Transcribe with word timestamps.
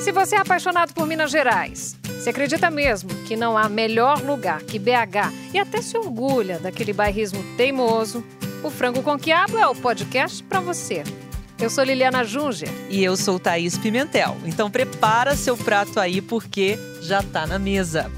Se 0.00 0.12
você 0.12 0.36
é 0.36 0.38
apaixonado 0.38 0.94
por 0.94 1.06
Minas 1.06 1.30
Gerais, 1.30 1.94
se 2.20 2.30
acredita 2.30 2.70
mesmo 2.70 3.10
que 3.26 3.36
não 3.36 3.56
há 3.56 3.68
melhor 3.68 4.22
lugar 4.22 4.62
que 4.62 4.78
BH 4.78 5.30
e 5.52 5.58
até 5.58 5.82
se 5.82 5.96
orgulha 5.96 6.58
daquele 6.58 6.92
bairrismo 6.92 7.44
teimoso, 7.56 8.24
o 8.62 8.70
Frango 8.70 9.02
com 9.02 9.18
Quiabo 9.18 9.58
é 9.58 9.66
o 9.66 9.74
podcast 9.74 10.42
para 10.44 10.58
você. 10.58 11.04
Eu 11.58 11.68
sou 11.68 11.84
Liliana 11.84 12.24
Junger. 12.24 12.70
E 12.88 13.04
eu 13.04 13.14
sou 13.14 13.38
Thaís 13.38 13.76
Pimentel. 13.76 14.38
Então 14.46 14.70
prepara 14.70 15.36
seu 15.36 15.54
prato 15.54 16.00
aí 16.00 16.22
porque 16.22 16.78
já 17.02 17.22
tá 17.22 17.46
na 17.46 17.58
mesa. 17.58 18.10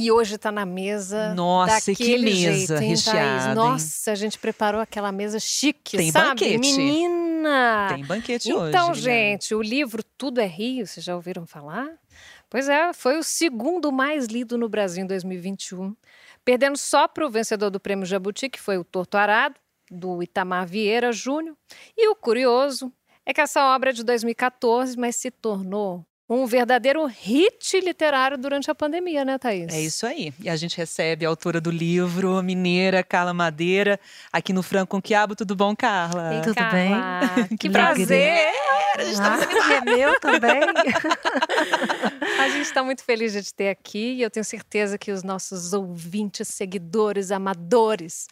E 0.00 0.10
hoje 0.10 0.36
está 0.36 0.50
na 0.50 0.64
mesa. 0.64 1.34
Nossa, 1.34 1.94
que 1.94 2.18
mesa 2.18 2.32
jeito, 2.34 2.74
recheada. 2.74 3.54
Nossa, 3.54 4.12
a 4.12 4.14
gente 4.14 4.38
preparou 4.38 4.80
aquela 4.80 5.12
mesa 5.12 5.38
chique, 5.38 5.98
Tem 5.98 6.10
sabe? 6.10 6.28
banquete. 6.28 6.58
Menina! 6.58 7.88
Tem 7.94 8.04
banquete 8.06 8.48
então, 8.48 8.60
hoje. 8.62 8.70
Então, 8.70 8.94
gente, 8.94 9.54
o 9.54 9.60
livro 9.60 10.02
Tudo 10.02 10.40
é 10.40 10.46
Rio, 10.46 10.86
vocês 10.86 11.04
já 11.04 11.14
ouviram 11.14 11.46
falar? 11.46 11.86
Pois 12.48 12.66
é, 12.66 12.94
foi 12.94 13.18
o 13.18 13.22
segundo 13.22 13.92
mais 13.92 14.26
lido 14.26 14.56
no 14.56 14.70
Brasil 14.70 15.04
em 15.04 15.06
2021, 15.06 15.94
perdendo 16.44 16.78
só 16.78 17.06
para 17.06 17.26
o 17.26 17.30
vencedor 17.30 17.68
do 17.68 17.78
Prêmio 17.78 18.06
Jabuti, 18.06 18.48
que 18.48 18.58
foi 18.58 18.78
o 18.78 18.84
Torto 18.84 19.18
Arado, 19.18 19.56
do 19.90 20.22
Itamar 20.22 20.66
Vieira 20.66 21.12
Júnior. 21.12 21.54
E 21.94 22.08
o 22.08 22.16
curioso 22.16 22.90
é 23.26 23.34
que 23.34 23.40
essa 23.40 23.74
obra 23.74 23.90
é 23.90 23.92
de 23.92 24.02
2014, 24.02 24.96
mas 24.98 25.16
se 25.16 25.30
tornou 25.30 26.06
um 26.30 26.46
verdadeiro 26.46 27.04
hit 27.06 27.80
literário 27.80 28.38
durante 28.38 28.70
a 28.70 28.74
pandemia, 28.74 29.24
né, 29.24 29.36
Thaís? 29.36 29.74
É 29.74 29.80
isso 29.80 30.06
aí. 30.06 30.32
E 30.40 30.48
a 30.48 30.54
gente 30.54 30.76
recebe 30.76 31.26
a 31.26 31.28
autora 31.28 31.60
do 31.60 31.70
livro, 31.70 32.36
a 32.36 32.42
mineira 32.42 33.02
Carla 33.02 33.34
Madeira, 33.34 33.98
aqui 34.32 34.52
no 34.52 34.62
Franco 34.62 34.90
com 34.90 35.02
Quiabo. 35.02 35.34
Tudo 35.34 35.56
bom, 35.56 35.74
Carla? 35.74 36.40
Tudo 36.42 36.54
Carla, 36.54 36.72
bem? 36.72 37.56
Que 37.58 37.66
Alegria. 37.66 38.06
prazer! 38.06 38.70
Ah, 39.18 39.74
é 39.74 39.80
meu 39.82 40.20
também. 40.20 40.60
A 42.40 42.48
gente 42.48 42.62
está 42.62 42.82
muito 42.82 43.04
feliz 43.04 43.32
de 43.32 43.42
te 43.42 43.54
ter 43.54 43.68
aqui 43.68 44.14
e 44.14 44.22
eu 44.22 44.30
tenho 44.30 44.44
certeza 44.44 44.96
que 44.98 45.10
os 45.12 45.22
nossos 45.22 45.72
ouvintes, 45.72 46.48
seguidores, 46.48 47.30
amadores 47.30 48.28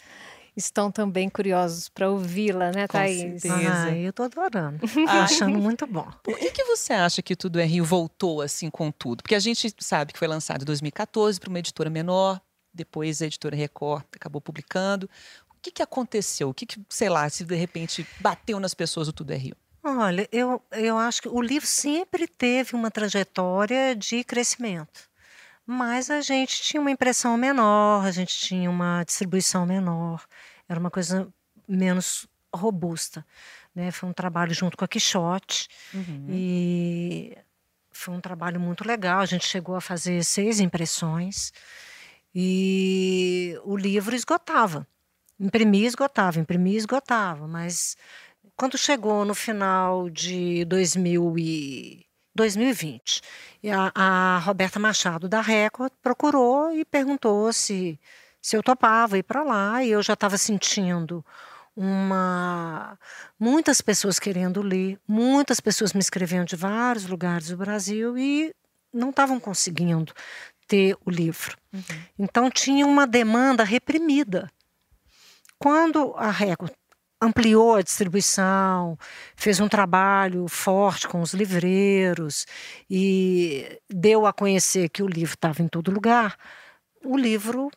estão 0.58 0.90
também 0.90 1.28
curiosos 1.28 1.88
para 1.88 2.10
ouvi-la, 2.10 2.70
né, 2.72 2.86
Com 2.86 2.92
Thaís? 2.98 3.42
certeza. 3.42 3.84
Ah, 3.84 3.96
eu 3.96 4.12
tô 4.12 4.22
adorando. 4.24 4.78
Tô 4.86 5.00
Ah. 5.08 5.24
achando 5.24 5.58
muito 5.58 5.86
bom. 5.86 6.06
Por 6.22 6.38
que, 6.38 6.50
que 6.50 6.64
você 6.64 6.92
acha 6.92 7.22
que 7.22 7.34
Tudo 7.36 7.58
é 7.58 7.64
Rio 7.64 7.84
voltou 7.84 8.42
assim 8.42 8.68
com 8.68 8.90
tudo? 8.90 9.22
Porque 9.22 9.34
a 9.34 9.38
gente 9.40 9.72
sabe 9.78 10.12
que 10.12 10.18
foi 10.18 10.28
lançado 10.28 10.62
em 10.62 10.64
2014 10.66 11.40
para 11.40 11.48
uma 11.48 11.58
editora 11.58 11.88
menor, 11.88 12.40
depois 12.74 13.22
a 13.22 13.26
editora 13.26 13.56
Record 13.56 14.04
acabou 14.14 14.40
publicando. 14.40 15.08
O 15.50 15.60
que, 15.62 15.70
que 15.70 15.82
aconteceu? 15.82 16.50
O 16.50 16.54
que, 16.54 16.66
que, 16.66 16.80
sei 16.88 17.08
lá, 17.08 17.28
se 17.28 17.44
de 17.44 17.54
repente 17.56 18.06
bateu 18.20 18.60
nas 18.60 18.74
pessoas 18.74 19.08
o 19.08 19.12
Tudo 19.12 19.32
é 19.32 19.36
Rio? 19.36 19.56
Olha, 19.82 20.28
eu, 20.30 20.60
eu 20.72 20.98
acho 20.98 21.22
que 21.22 21.28
o 21.28 21.40
livro 21.40 21.66
sempre 21.66 22.26
teve 22.26 22.74
uma 22.74 22.90
trajetória 22.90 23.96
de 23.96 24.22
crescimento. 24.24 25.08
Mas 25.66 26.10
a 26.10 26.20
gente 26.20 26.62
tinha 26.62 26.80
uma 26.80 26.90
impressão 26.90 27.36
menor, 27.36 28.04
a 28.04 28.10
gente 28.10 28.36
tinha 28.38 28.70
uma 28.70 29.04
distribuição 29.04 29.66
menor, 29.66 30.24
era 30.68 30.78
uma 30.78 30.90
coisa 30.90 31.28
menos 31.66 32.26
robusta. 32.54 33.24
Né? 33.74 33.90
Foi 33.90 34.08
um 34.08 34.12
trabalho 34.12 34.52
junto 34.54 34.76
com 34.76 34.84
a 34.84 34.88
Quixote. 34.88 35.68
Uhum. 35.94 36.26
E 36.28 37.36
foi 37.90 38.14
um 38.14 38.20
trabalho 38.20 38.60
muito 38.60 38.86
legal. 38.86 39.20
A 39.20 39.26
gente 39.26 39.46
chegou 39.46 39.74
a 39.74 39.80
fazer 39.80 40.24
seis 40.24 40.60
impressões 40.60 41.52
e 42.34 43.58
o 43.64 43.76
livro 43.76 44.14
esgotava. 44.14 44.86
Imprimia, 45.38 45.86
esgotava, 45.86 46.38
imprimia, 46.38 46.76
esgotava. 46.76 47.46
Mas 47.46 47.96
quando 48.56 48.76
chegou 48.76 49.24
no 49.24 49.34
final 49.34 50.10
de 50.10 50.64
2000 50.64 51.38
e 51.38 52.06
2020, 52.34 53.20
e 53.62 53.70
a, 53.70 53.90
a 53.94 54.38
Roberta 54.38 54.78
Machado 54.78 55.28
da 55.28 55.40
Record 55.40 55.92
procurou 56.00 56.72
e 56.72 56.84
perguntou 56.84 57.52
se, 57.52 57.98
se 58.40 58.56
eu 58.56 58.62
topava 58.62 59.18
ir 59.18 59.22
para 59.22 59.42
lá. 59.42 59.82
E 59.82 59.90
eu 59.90 60.02
já 60.02 60.14
estava 60.14 60.38
sentindo 60.38 61.24
uma 61.76 62.98
muitas 63.38 63.80
pessoas 63.80 64.18
querendo 64.18 64.60
ler, 64.60 64.98
muitas 65.06 65.60
pessoas 65.60 65.92
me 65.92 66.00
escrevendo 66.00 66.48
de 66.48 66.56
vários 66.56 67.06
lugares 67.06 67.48
do 67.48 67.56
Brasil 67.56 68.18
e 68.18 68.52
não 68.92 69.10
estavam 69.10 69.38
conseguindo 69.38 70.12
ter 70.66 70.96
o 71.04 71.10
livro. 71.10 71.56
Uhum. 71.72 71.82
Então 72.18 72.50
tinha 72.50 72.84
uma 72.84 73.06
demanda 73.06 73.62
reprimida. 73.62 74.50
Quando 75.58 76.14
a 76.16 76.30
Record 76.30 76.72
ampliou 77.20 77.76
a 77.76 77.82
distribuição, 77.82 78.96
fez 79.36 79.58
um 79.60 79.68
trabalho 79.68 80.46
forte 80.48 81.08
com 81.08 81.20
os 81.20 81.32
livreiros 81.32 82.46
e 82.88 83.80
deu 83.88 84.26
a 84.26 84.32
conhecer 84.32 84.88
que 84.88 85.02
o 85.02 85.08
livro 85.08 85.34
estava 85.34 85.62
em 85.62 85.68
todo 85.68 85.90
lugar, 85.90 86.36
o 87.04 87.16
livro 87.16 87.70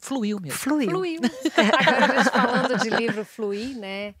Fluiu 0.00 0.40
mesmo. 0.40 0.58
fluiu. 0.58 0.90
Fluiu. 0.90 1.20
Agora, 1.86 2.12
a 2.12 2.16
gente 2.16 2.30
falando 2.30 2.78
de 2.78 2.90
livro 2.90 3.24
fluir, 3.24 3.76
né? 3.76 4.14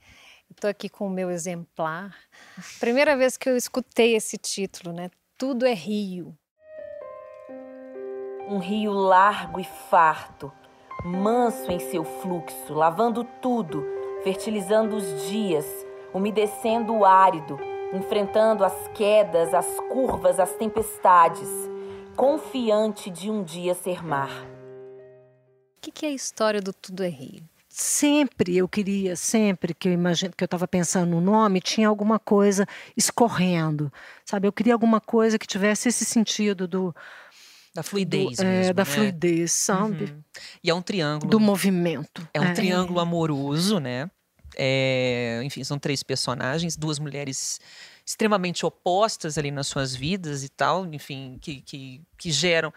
Estou 0.50 0.68
aqui 0.68 0.88
com 0.88 1.06
o 1.06 1.10
meu 1.10 1.30
exemplar. 1.30 2.14
Primeira 2.78 3.16
vez 3.16 3.36
que 3.36 3.48
eu 3.48 3.56
escutei 3.56 4.14
esse 4.14 4.36
título, 4.36 4.92
né? 4.92 5.10
Tudo 5.38 5.64
é 5.64 5.72
Rio. 5.72 6.36
Um 8.48 8.58
rio 8.58 8.92
largo 8.92 9.60
e 9.60 9.64
farto, 9.64 10.52
manso 11.04 11.70
em 11.70 11.78
seu 11.78 12.04
fluxo, 12.04 12.74
lavando 12.74 13.22
tudo, 13.40 13.86
fertilizando 14.24 14.96
os 14.96 15.28
dias, 15.28 15.64
umedecendo 16.12 16.92
o 16.92 17.04
árido, 17.04 17.58
enfrentando 17.94 18.64
as 18.64 18.88
quedas, 18.88 19.54
as 19.54 19.78
curvas, 19.88 20.40
as 20.40 20.52
tempestades, 20.54 21.48
confiante 22.16 23.08
de 23.08 23.30
um 23.30 23.44
dia 23.44 23.72
ser 23.72 24.04
mar. 24.04 24.59
O 25.80 25.82
que, 25.82 25.90
que 25.90 26.04
é 26.04 26.10
a 26.10 26.12
história 26.12 26.60
do 26.60 26.74
Tudo 26.74 27.02
é 27.02 27.08
Rio? 27.08 27.42
sempre 27.70 28.56
eu 28.56 28.68
queria, 28.68 29.16
sempre 29.16 29.72
que 29.72 29.88
eu 29.88 29.92
imagino 29.92 30.34
que 30.36 30.44
eu 30.44 30.46
estava 30.46 30.68
pensando 30.68 31.12
no 31.12 31.20
nome, 31.20 31.60
tinha 31.60 31.88
alguma 31.88 32.18
coisa 32.18 32.66
escorrendo, 32.94 33.90
sabe? 34.26 34.46
Eu 34.46 34.52
queria 34.52 34.74
alguma 34.74 35.00
coisa 35.00 35.38
que 35.38 35.46
tivesse 35.46 35.88
esse 35.88 36.04
sentido 36.04 36.68
do, 36.68 36.94
Da 37.72 37.82
fluidez 37.82 38.36
do, 38.36 38.42
é, 38.42 38.44
mesmo, 38.44 38.74
da 38.74 38.84
né? 38.84 38.90
fluidez, 38.90 39.52
sabe? 39.52 40.04
Uhum. 40.04 40.22
E 40.62 40.68
é 40.68 40.74
um 40.74 40.82
triângulo. 40.82 41.30
Do 41.30 41.40
movimento. 41.40 42.28
É 42.34 42.40
um 42.40 42.52
triângulo 42.52 43.00
amoroso, 43.00 43.78
né? 43.78 44.10
É, 44.56 45.40
enfim, 45.44 45.62
são 45.64 45.78
três 45.78 46.02
personagens, 46.02 46.76
duas 46.76 46.98
mulheres 46.98 47.60
extremamente 48.04 48.66
opostas 48.66 49.38
ali 49.38 49.50
nas 49.52 49.68
suas 49.68 49.94
vidas 49.94 50.42
e 50.42 50.48
tal, 50.48 50.84
enfim, 50.92 51.38
que, 51.40 51.62
que, 51.62 52.02
que 52.18 52.32
geram 52.32 52.72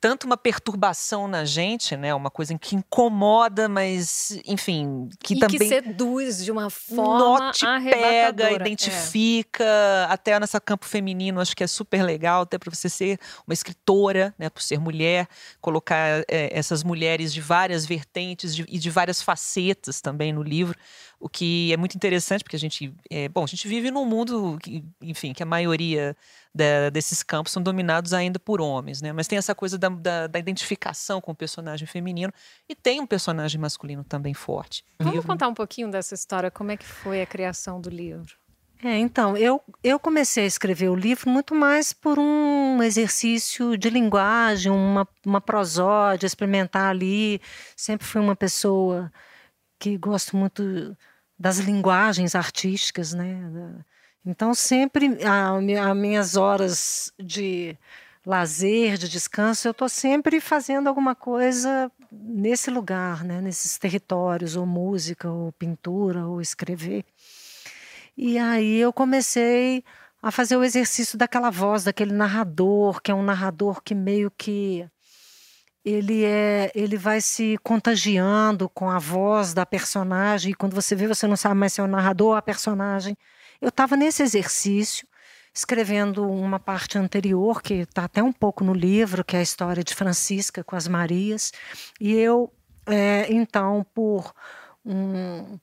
tanto 0.00 0.24
uma 0.26 0.36
perturbação 0.36 1.26
na 1.26 1.44
gente, 1.44 1.96
né? 1.96 2.14
Uma 2.14 2.30
coisa 2.30 2.56
que 2.58 2.76
incomoda, 2.76 3.68
mas, 3.68 4.38
enfim, 4.46 5.08
que 5.20 5.34
e 5.34 5.38
também 5.38 5.58
que 5.58 5.68
seduz 5.68 6.44
de 6.44 6.52
uma 6.52 6.70
forma 6.70 7.18
nó 7.18 7.50
te 7.52 7.66
pega. 7.90 8.44
É. 8.50 8.52
identifica, 8.54 10.06
até 10.08 10.38
nessa 10.38 10.60
campo 10.60 10.84
feminino, 10.86 11.40
acho 11.40 11.56
que 11.56 11.64
é 11.64 11.66
super 11.66 12.02
legal, 12.02 12.42
até 12.42 12.58
para 12.58 12.72
você 12.72 12.88
ser 12.88 13.18
uma 13.46 13.54
escritora, 13.54 14.34
né, 14.38 14.48
por 14.48 14.62
ser 14.62 14.78
mulher, 14.78 15.26
colocar 15.60 16.24
é, 16.28 16.56
essas 16.56 16.82
mulheres 16.84 17.32
de 17.32 17.40
várias 17.40 17.84
vertentes 17.86 18.54
de- 18.54 18.66
e 18.68 18.78
de 18.78 18.90
várias 18.90 19.20
facetas 19.20 20.00
também 20.00 20.32
no 20.32 20.42
livro, 20.42 20.78
o 21.20 21.28
que 21.28 21.72
é 21.72 21.76
muito 21.76 21.96
interessante, 21.96 22.44
porque 22.44 22.54
a 22.56 22.58
gente, 22.58 22.94
é, 23.10 23.28
bom, 23.28 23.42
a 23.42 23.46
gente 23.46 23.66
vive 23.66 23.90
num 23.90 24.04
mundo, 24.04 24.58
que, 24.62 24.84
enfim, 25.02 25.32
que 25.32 25.42
a 25.42 25.46
maioria 25.46 26.16
da- 26.54 26.90
desses 26.90 27.22
campos 27.22 27.52
são 27.52 27.62
dominados 27.62 28.12
ainda 28.12 28.38
por 28.38 28.60
homens, 28.60 29.02
né, 29.02 29.12
mas 29.12 29.26
tem 29.26 29.36
essa 29.36 29.54
coisa 29.54 29.76
da, 29.76 29.88
da- 29.88 30.26
da 30.28 30.38
identificação 30.38 31.20
com 31.20 31.32
o 31.32 31.34
personagem 31.34 31.86
feminino 31.88 32.32
e 32.68 32.74
tem 32.74 33.00
um 33.00 33.06
personagem 33.06 33.60
masculino 33.60 34.04
também 34.04 34.32
forte. 34.32 34.84
Vamos 34.98 35.14
Livro- 35.14 35.28
contar 35.28 35.48
um 35.48 35.54
pouquinho 35.54 35.90
dessa 35.90 36.14
história, 36.14 36.50
como 36.50 36.70
é 36.70 36.76
que 36.76 36.86
foi 36.86 37.20
a 37.20 37.26
criação 37.26 37.80
do 37.80 37.90
livro? 37.90 38.36
É, 38.84 38.96
então, 38.96 39.36
eu, 39.36 39.60
eu 39.82 39.98
comecei 39.98 40.44
a 40.44 40.46
escrever 40.46 40.88
o 40.88 40.94
livro 40.94 41.28
muito 41.28 41.52
mais 41.52 41.92
por 41.92 42.16
um 42.16 42.80
exercício 42.80 43.76
de 43.76 43.90
linguagem, 43.90 44.70
uma, 44.70 45.06
uma 45.26 45.40
prosódia, 45.40 46.28
experimentar 46.28 46.88
ali. 46.90 47.40
Sempre 47.76 48.06
fui 48.06 48.20
uma 48.20 48.36
pessoa 48.36 49.12
que 49.78 49.96
gosto 49.96 50.36
muito 50.36 50.96
das 51.38 51.58
linguagens 51.58 52.34
artísticas, 52.34 53.12
né? 53.14 53.84
Então, 54.24 54.52
sempre, 54.52 55.18
as 55.24 55.96
minhas 55.96 56.36
horas 56.36 57.12
de 57.18 57.76
lazer, 58.26 58.98
de 58.98 59.08
descanso, 59.08 59.66
eu 59.66 59.72
estou 59.72 59.88
sempre 59.88 60.40
fazendo 60.40 60.86
alguma 60.86 61.14
coisa 61.14 61.90
nesse 62.12 62.70
lugar, 62.70 63.24
né? 63.24 63.40
nesses 63.40 63.78
territórios, 63.78 64.54
ou 64.54 64.66
música, 64.66 65.30
ou 65.30 65.50
pintura, 65.52 66.26
ou 66.26 66.40
escrever. 66.40 67.06
E 68.16 68.36
aí 68.36 68.78
eu 68.78 68.92
comecei 68.92 69.82
a 70.20 70.30
fazer 70.30 70.56
o 70.56 70.64
exercício 70.64 71.16
daquela 71.16 71.50
voz, 71.50 71.84
daquele 71.84 72.12
narrador, 72.12 73.00
que 73.00 73.10
é 73.10 73.14
um 73.14 73.22
narrador 73.22 73.80
que 73.82 73.94
meio 73.94 74.30
que 74.30 74.86
ele 75.84 76.24
é 76.24 76.70
ele 76.74 76.96
vai 76.96 77.20
se 77.20 77.58
contagiando 77.62 78.68
com 78.68 78.90
a 78.90 78.98
voz 78.98 79.54
da 79.54 79.64
personagem 79.64 80.52
e 80.52 80.54
quando 80.54 80.74
você 80.74 80.94
vê 80.94 81.06
você 81.06 81.26
não 81.26 81.36
sabe 81.36 81.54
mais 81.54 81.72
se 81.72 81.80
é 81.80 81.84
o 81.84 81.86
narrador 81.86 82.28
ou 82.28 82.34
a 82.36 82.42
personagem. 82.42 83.16
Eu 83.60 83.68
estava 83.70 83.96
nesse 83.96 84.22
exercício 84.22 85.06
escrevendo 85.54 86.28
uma 86.28 86.60
parte 86.60 86.98
anterior 86.98 87.62
que 87.62 87.74
está 87.74 88.04
até 88.04 88.22
um 88.22 88.32
pouco 88.32 88.62
no 88.62 88.72
livro 88.72 89.24
que 89.24 89.36
é 89.36 89.40
a 89.40 89.42
história 89.42 89.82
de 89.82 89.94
Francisca 89.94 90.62
com 90.62 90.76
as 90.76 90.86
Marias. 90.88 91.52
E 92.00 92.14
eu 92.14 92.52
é, 92.86 93.26
então 93.32 93.84
por 93.94 94.32
um 94.84 95.58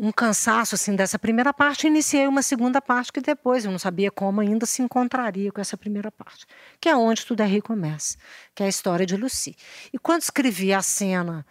um 0.00 0.12
cansaço 0.12 0.76
assim 0.76 0.94
dessa 0.94 1.18
primeira 1.18 1.52
parte, 1.52 1.88
iniciei 1.88 2.26
uma 2.28 2.40
segunda 2.40 2.80
parte 2.80 3.12
que 3.12 3.20
depois 3.20 3.64
eu 3.64 3.72
não 3.72 3.78
sabia 3.78 4.10
como 4.12 4.40
ainda 4.40 4.64
se 4.64 4.80
encontraria 4.80 5.50
com 5.50 5.60
essa 5.60 5.76
primeira 5.76 6.10
parte, 6.12 6.46
que 6.80 6.88
é 6.88 6.96
onde 6.96 7.26
tudo 7.26 7.42
é 7.42 7.60
começa, 7.60 8.16
que 8.54 8.62
é 8.62 8.66
a 8.66 8.68
história 8.68 9.04
de 9.04 9.16
Lucy. 9.16 9.56
E 9.92 9.98
quando 9.98 10.22
escrevi 10.22 10.72
a 10.72 10.80
cena 10.82 11.44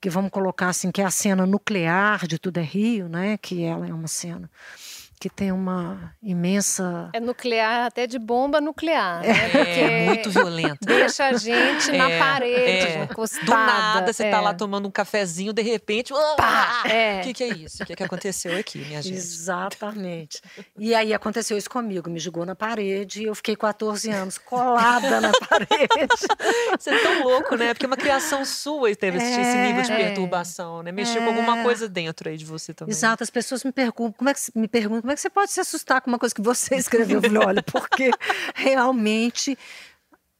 que 0.00 0.10
vamos 0.10 0.30
colocar 0.30 0.68
assim, 0.68 0.90
que 0.90 1.00
é 1.00 1.04
a 1.04 1.10
cena 1.10 1.46
nuclear 1.46 2.26
de 2.26 2.38
Tudo 2.38 2.58
é 2.58 2.62
Rio, 2.62 3.08
né? 3.08 3.38
Que 3.38 3.64
ela 3.64 3.86
é 3.86 3.92
uma 3.92 4.06
cena 4.06 4.50
que 5.20 5.28
tem 5.28 5.52
uma 5.52 6.14
imensa. 6.22 7.10
É 7.12 7.20
nuclear, 7.20 7.86
até 7.86 8.06
de 8.06 8.18
bomba 8.18 8.60
nuclear. 8.60 9.20
Né? 9.20 9.28
É, 9.28 9.48
Porque 9.48 9.90
muito 10.06 10.30
violento. 10.30 10.78
Deixa 10.82 11.26
a 11.26 11.32
gente 11.34 11.90
é, 11.90 11.96
na 11.96 12.10
parede, 12.18 12.86
é. 12.86 13.04
encostada. 13.04 13.44
Do 13.44 13.52
nada, 13.52 14.12
você 14.12 14.24
é. 14.24 14.30
tá 14.30 14.40
lá 14.40 14.54
tomando 14.54 14.86
um 14.86 14.90
cafezinho, 14.90 15.52
de 15.52 15.62
repente. 15.62 16.12
Pá! 16.36 16.82
O 16.84 16.88
é. 16.88 17.20
que, 17.20 17.34
que 17.34 17.44
é 17.44 17.48
isso? 17.48 17.82
O 17.82 17.86
que, 17.86 17.96
que 17.96 18.02
aconteceu 18.02 18.56
aqui, 18.56 18.78
minha 18.78 19.02
gente? 19.02 19.16
Exatamente. 19.16 20.40
E 20.76 20.94
aí 20.94 21.14
aconteceu 21.14 21.56
isso 21.56 21.70
comigo, 21.70 22.10
me 22.10 22.18
jogou 22.18 22.44
na 22.44 22.54
parede 22.54 23.22
e 23.22 23.24
eu 23.24 23.34
fiquei 23.34 23.54
14 23.56 24.10
anos 24.10 24.38
colada 24.38 25.20
na 25.20 25.30
parede. 25.32 26.26
Você 26.78 26.90
é 26.90 26.98
tão 26.98 27.22
louco, 27.22 27.56
né? 27.56 27.72
Porque 27.72 27.86
uma 27.86 27.96
criação 27.96 28.44
sua 28.44 28.94
teve 28.94 29.18
esse 29.18 29.40
é. 29.40 29.66
nível 29.66 29.82
de 29.82 29.88
perturbação, 29.88 30.82
né? 30.82 30.92
Mexeu 30.92 31.22
com 31.22 31.28
alguma 31.28 31.62
coisa 31.62 31.88
dentro 31.88 32.28
aí 32.28 32.36
de 32.36 32.44
você 32.44 32.74
também. 32.74 32.92
Exato, 32.92 33.22
as 33.22 33.30
pessoas 33.30 33.64
me 33.64 33.72
perguntam, 33.72 34.12
como 34.12 34.28
é 34.28 34.34
que 34.34 34.40
me 34.54 34.68
perguntam 34.68 35.03
como 35.04 35.12
é 35.12 35.14
que 35.16 35.20
você 35.20 35.28
pode 35.28 35.52
se 35.52 35.60
assustar 35.60 36.00
com 36.00 36.10
uma 36.10 36.18
coisa 36.18 36.34
que 36.34 36.40
você 36.40 36.76
escreveu? 36.80 37.18
Eu 37.18 37.22
falei, 37.22 37.46
olha, 37.46 37.62
porque 37.62 38.10
realmente 38.54 39.54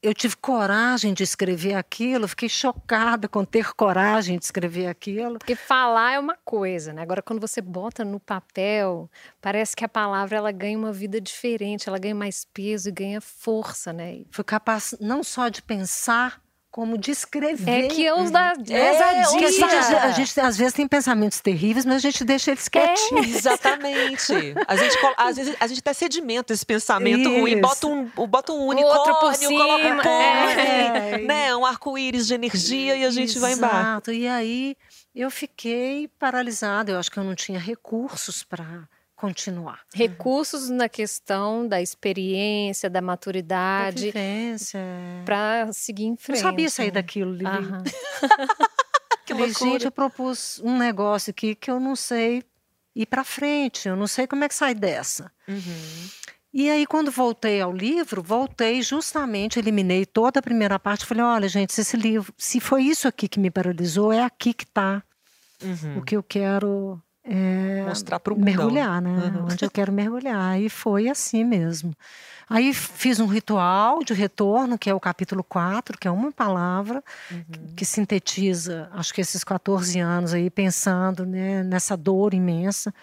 eu 0.01 0.11
tive 0.11 0.35
coragem 0.37 1.13
de 1.13 1.21
escrever 1.21 1.75
aquilo, 1.75 2.27
fiquei 2.27 2.49
chocada 2.49 3.27
com 3.27 3.45
ter 3.45 3.75
coragem 3.75 4.39
de 4.39 4.45
escrever 4.45 4.87
aquilo. 4.87 5.37
Porque 5.37 5.55
falar 5.55 6.13
é 6.13 6.19
uma 6.19 6.35
coisa, 6.43 6.91
né? 6.93 7.03
Agora, 7.03 7.21
quando 7.21 7.39
você 7.39 7.61
bota 7.61 8.03
no 8.03 8.19
papel, 8.19 9.07
parece 9.39 9.75
que 9.75 9.85
a 9.85 9.89
palavra 9.89 10.37
ela 10.37 10.51
ganha 10.51 10.75
uma 10.75 10.91
vida 10.91 11.21
diferente, 11.21 11.87
ela 11.87 11.99
ganha 11.99 12.15
mais 12.15 12.43
peso 12.51 12.89
e 12.89 12.91
ganha 12.91 13.21
força, 13.21 13.93
né? 13.93 14.23
Fui 14.31 14.43
capaz 14.43 14.95
não 14.99 15.23
só 15.23 15.47
de 15.47 15.61
pensar, 15.61 16.41
como 16.75 16.97
descrever. 16.97 17.85
É 17.85 17.87
que 17.87 18.11
os 18.11 18.29
da 18.29 18.53
é, 18.69 19.01
a, 19.01 19.23
gente, 19.23 19.63
a, 19.63 20.11
gente, 20.11 20.39
às 20.41 20.57
vezes 20.57 20.73
tem 20.73 20.85
pensamentos 20.85 21.39
terríveis, 21.39 21.85
mas 21.85 21.95
a 21.95 21.99
gente 21.99 22.25
deixa 22.25 22.51
eles 22.51 22.67
quietinhos. 22.67 23.27
É, 23.27 23.37
exatamente. 23.37 24.33
a 24.67 24.75
gente, 24.75 24.97
às 25.15 25.37
vezes 25.37 25.55
a 25.57 25.67
gente 25.67 25.79
até 25.79 25.93
sedimenta 25.93 26.51
esse 26.51 26.65
pensamento 26.65 27.29
Isso. 27.29 27.39
ruim, 27.39 27.61
bota 27.61 27.87
um, 27.87 28.27
bota 28.27 28.51
um 28.51 28.67
unicórnio, 28.67 28.99
Outro 28.99 29.15
por 29.21 29.35
cima, 29.35 29.57
coloca 29.57 30.09
um 30.09 30.09
é. 30.19 31.17
né, 31.19 31.55
um 31.55 31.65
arco-íris 31.65 32.27
de 32.27 32.33
energia 32.33 32.97
e 32.97 33.05
a 33.05 33.09
gente 33.09 33.37
Exato. 33.37 33.39
vai 33.39 33.53
embora. 33.53 33.79
Exato. 33.79 34.11
E 34.11 34.27
aí 34.27 34.75
eu 35.15 35.31
fiquei 35.31 36.09
paralisada. 36.19 36.91
Eu 36.91 36.99
acho 36.99 37.09
que 37.09 37.17
eu 37.17 37.23
não 37.23 37.35
tinha 37.35 37.57
recursos 37.57 38.43
para 38.43 38.85
continuar. 39.15 39.81
Recursos 39.93 40.69
na 40.69 40.89
questão 40.89 41.67
da 41.67 41.81
experiência, 41.81 42.89
da 42.89 43.01
maturidade. 43.01 44.11
Para 45.25 45.71
seguir 45.73 46.05
em 46.05 46.17
frente. 46.17 46.41
Não 46.41 46.49
sabia 46.49 46.69
sair 46.69 46.91
daquilo, 46.91 47.31
Lili. 47.31 47.45
que 49.25 49.33
loucura. 49.33 49.71
gente, 49.71 49.85
eu 49.85 49.91
propus 49.91 50.59
um 50.63 50.77
negócio 50.77 51.31
aqui 51.31 51.55
que 51.55 51.71
eu 51.71 51.79
não 51.79 51.95
sei 51.95 52.43
ir 52.95 53.05
para 53.05 53.23
frente, 53.23 53.87
eu 53.87 53.95
não 53.95 54.07
sei 54.07 54.27
como 54.27 54.43
é 54.43 54.47
que 54.47 54.55
sai 54.55 54.73
dessa. 54.73 55.31
Uhum. 55.47 56.09
E 56.53 56.69
aí, 56.69 56.85
quando 56.85 57.11
voltei 57.11 57.59
ao 57.59 57.73
livro, 57.73 58.23
voltei 58.23 58.81
justamente, 58.81 59.59
eliminei 59.59 60.05
toda 60.05 60.39
a 60.39 60.43
primeira 60.43 60.79
parte. 60.79 61.05
Falei: 61.05 61.23
olha, 61.23 61.49
gente, 61.49 61.73
se 61.73 61.81
esse 61.81 61.97
livro, 61.97 62.33
se 62.37 62.61
foi 62.61 62.83
isso 62.83 63.09
aqui 63.09 63.27
que 63.27 63.41
me 63.41 63.51
paralisou, 63.51 64.13
é 64.13 64.23
aqui 64.23 64.53
que 64.53 64.63
está 64.63 65.03
uhum. 65.61 65.97
o 65.97 66.01
que 66.01 66.15
eu 66.15 66.23
quero 66.23 67.01
é, 67.27 67.83
mostrar 67.87 68.19
para 68.19 68.33
o 68.33 68.39
mergulhar, 68.39 69.01
né? 69.01 69.33
Uhum. 69.35 69.45
Onde 69.45 69.65
eu 69.65 69.71
quero 69.71 69.91
mergulhar. 69.91 70.59
E 70.59 70.69
foi 70.69 71.09
assim 71.09 71.43
mesmo. 71.43 71.93
Aí 72.47 72.71
fiz 72.73 73.19
um 73.19 73.25
ritual 73.25 74.03
de 74.03 74.13
retorno, 74.13 74.77
que 74.77 74.87
é 74.87 74.93
o 74.93 74.99
capítulo 74.99 75.43
4, 75.43 75.97
que 75.97 76.07
é 76.07 76.11
uma 76.11 76.31
palavra 76.31 77.03
uhum. 77.31 77.43
que, 77.51 77.59
que, 77.77 77.85
sintetiza, 77.85 78.87
acho 78.93 79.11
que 79.11 79.21
esses 79.21 79.43
14 79.43 79.99
anos 79.99 80.33
aí, 80.33 80.51
pensando 80.51 81.25
né, 81.25 81.63
nessa 81.63 81.97
dor 81.97 82.35
imensa. 82.35 82.93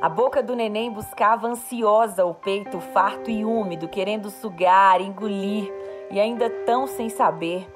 A 0.00 0.08
boca 0.08 0.42
do 0.42 0.56
neném 0.56 0.90
buscava 0.90 1.48
ansiosa 1.48 2.24
o 2.24 2.32
peito 2.32 2.80
farto 2.80 3.30
e 3.30 3.44
úmido, 3.44 3.88
querendo 3.88 4.30
sugar, 4.30 5.00
engolir, 5.02 5.70
e 6.10 6.18
ainda 6.18 6.48
tão 6.64 6.86
sem 6.86 7.10
saber. 7.10 7.68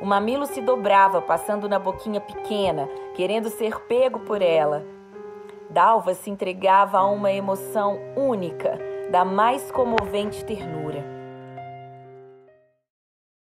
O 0.00 0.04
mamilo 0.04 0.46
se 0.46 0.60
dobrava, 0.60 1.22
passando 1.22 1.68
na 1.68 1.78
boquinha 1.78 2.20
pequena, 2.20 2.86
querendo 3.14 3.48
ser 3.48 3.78
pego 3.86 4.20
por 4.20 4.42
ela. 4.42 4.84
Dalva 5.70 6.14
se 6.14 6.28
entregava 6.28 6.98
a 6.98 7.06
uma 7.06 7.32
emoção 7.32 7.98
única, 8.14 8.78
da 9.10 9.24
mais 9.24 9.70
comovente 9.70 10.44
ternura. 10.44 11.02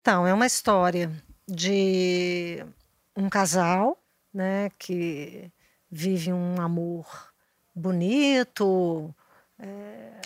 Então, 0.01 0.27
é 0.27 0.33
uma 0.33 0.45
história 0.45 1.11
de 1.47 2.63
um 3.17 3.27
casal, 3.27 3.97
né, 4.31 4.69
que 4.77 5.51
vive 5.89 6.31
um 6.31 6.61
amor 6.61 7.07
bonito, 7.73 9.13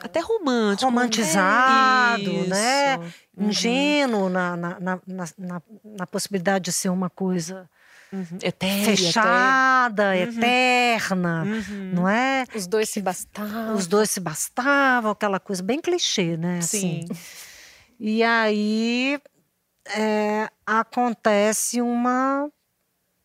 até 0.02 0.20
romântico. 0.20 0.86
Romantizado, 0.86 2.30
é 2.30 2.48
né? 2.48 2.98
Uhum. 2.98 3.50
Ingênuo 3.50 4.30
na, 4.30 4.58
na, 4.58 4.80
na, 4.80 5.00
na, 5.38 5.62
na 5.84 6.08
possibilidade 6.08 6.66
de 6.66 6.72
ser 6.72 6.90
uma 6.90 7.10
coisa. 7.10 7.70
Uhum. 8.12 8.40
Etérea, 8.42 8.86
fechada, 8.86 10.08
uhum. 10.08 10.14
eterna, 10.14 11.44
uhum. 11.44 11.92
não 11.94 12.10
é? 12.10 12.44
Os 12.56 12.66
dois 12.66 12.90
se 12.90 13.00
bastavam. 13.02 13.76
Os 13.76 13.86
dois 13.86 14.10
se 14.10 14.20
bastavam, 14.20 15.12
aquela 15.12 15.40
coisa 15.40 15.62
bem 15.62 15.80
clichê, 15.80 16.36
né? 16.36 16.60
Sim. 16.62 17.06
Assim. 17.12 17.22
E 18.00 18.24
aí 18.24 19.22
é, 19.96 20.50
acontece 20.66 21.82
uma 21.82 22.50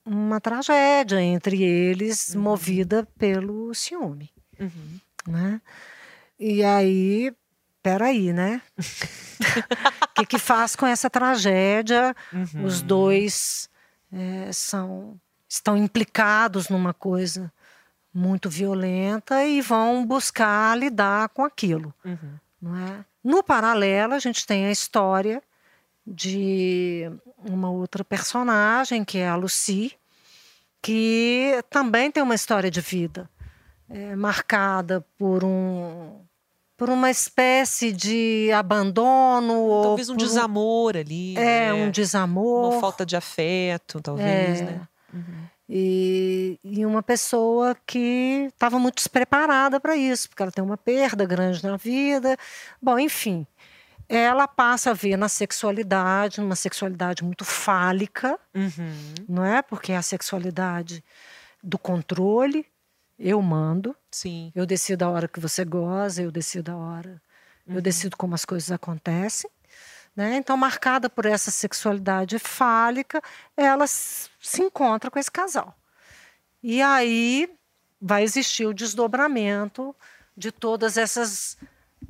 uma 0.05 0.39
tragédia 0.39 1.19
entre 1.23 1.63
eles, 1.63 2.35
uhum. 2.35 2.43
movida 2.43 3.09
pelo 3.19 3.73
ciúme, 3.73 4.31
uhum. 4.61 5.01
né? 5.27 5.63
E 6.39 6.65
aí, 6.65 7.33
peraí, 7.83 8.33
né? 8.33 8.63
O 10.03 10.15
que, 10.15 10.27
que 10.27 10.39
faz 10.39 10.77
com 10.77 10.87
essa 10.87 11.11
tragédia? 11.11 12.15
Uhum. 12.33 12.65
Os 12.65 12.81
dois 12.81 13.69
é, 14.13 14.53
são 14.53 15.21
estão 15.49 15.77
implicados 15.77 16.69
numa 16.69 16.95
coisa 16.95 17.53
muito 18.13 18.49
violenta 18.49 19.45
e 19.45 19.61
vão 19.61 20.07
buscar 20.07 20.79
lidar 20.79 21.29
com 21.31 21.45
aquilo. 21.45 21.93
Uhum. 22.05 22.39
Não 22.63 22.77
é? 22.77 23.05
No 23.23 23.43
paralelo, 23.43 24.15
a 24.15 24.19
gente 24.19 24.47
tem 24.47 24.67
a 24.67 24.71
história 24.71 25.43
de 26.07 27.11
uma 27.39 27.71
outra 27.71 28.05
personagem, 28.05 29.05
que 29.05 29.19
é 29.19 29.29
a 29.29 29.37
Lucy, 29.37 29.97
que 30.81 31.61
também 31.71 32.11
tem 32.11 32.23
uma 32.23 32.35
história 32.35 32.71
de 32.71 32.81
vida 32.81 33.29
é, 33.89 34.17
marcada 34.17 35.05
por 35.19 35.45
um 35.45 36.25
por 36.77 36.91
uma 36.91 37.11
espécie 37.11 37.93
de 37.93 38.51
abandono 38.53 39.83
talvez 39.83 40.09
um 40.09 40.17
desamor 40.17 40.97
ali 40.97 41.37
é 41.37 41.67
né? 41.67 41.73
um 41.73 41.91
desamor 41.91 42.73
uma 42.73 42.81
falta 42.81 43.07
de 43.07 43.17
afeto 43.17 44.01
talvez 44.01 44.61
é. 44.61 44.65
né 44.65 44.89
uhum. 45.13 45.47
e, 45.69 46.59
e 46.65 46.85
uma 46.85 47.03
pessoa 47.03 47.77
que 47.87 48.49
estava 48.53 48.79
muito 48.79 48.97
despreparada 48.97 49.79
para 49.79 49.97
isso 49.97 50.29
porque 50.29 50.43
ela 50.43 50.53
tem 50.53 50.65
uma 50.65 50.77
perda 50.77 51.25
grande 51.25 51.63
na 51.63 51.77
vida 51.77 52.37
bom 52.83 52.99
enfim 52.99 53.47
ela 54.09 54.47
passa 54.47 54.91
a 54.91 54.95
ver 54.95 55.17
na 55.17 55.29
sexualidade 55.29 56.41
uma 56.41 56.57
sexualidade 56.57 57.23
muito 57.23 57.45
fálica 57.45 58.39
uhum. 58.55 59.15
não 59.29 59.45
é 59.45 59.63
porque 59.63 59.93
é 59.93 59.97
a 59.97 60.03
sexualidade 60.03 61.05
do 61.63 61.79
controle 61.79 62.67
eu 63.19 63.41
mando. 63.41 63.95
Sim. 64.11 64.53
Eu 64.55 64.67
decido 64.67 65.05
a 65.05 65.11
hora 65.11 65.29
que 65.29 65.41
você 65.41 65.65
goza, 65.65 66.23
eu 66.23 66.31
decido 66.31 66.73
a 66.73 66.77
hora. 66.77 67.23
Uhum. 67.67 67.77
Eu 67.77 67.83
decido 67.83 68.17
como 68.17 68.35
as 68.35 68.45
coisas 68.45 68.71
acontecem. 68.71 69.51
Né? 70.15 70.37
Então, 70.37 70.57
marcada 70.57 71.11
por 71.11 71.27
essa 71.27 71.51
sexualidade 71.51 72.39
fálica, 72.39 73.21
ela 73.57 73.87
se 73.87 74.63
encontra 74.63 75.11
com 75.11 75.19
esse 75.19 75.31
casal. 75.31 75.77
E 76.63 76.81
aí 76.81 77.51
vai 78.01 78.23
existir 78.23 78.67
o 78.67 78.75
desdobramento 78.75 79.95
de 80.37 80.53
todas 80.53 80.97
essas 80.97 81.57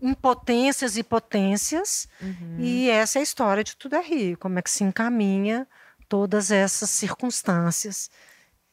impotências 0.02 0.96
e 0.96 1.02
potências. 1.02 2.08
Uhum. 2.20 2.56
E 2.58 2.90
essa 2.90 3.18
é 3.18 3.20
a 3.20 3.23
história 3.23 3.64
de 3.64 3.76
Tudo 3.76 3.96
é 3.96 4.02
Rio, 4.02 4.37
como 4.38 4.58
é 4.58 4.62
que 4.62 4.70
se 4.70 4.84
encaminha 4.84 5.66
todas 6.08 6.50
essas 6.50 6.90
circunstâncias. 6.90 8.11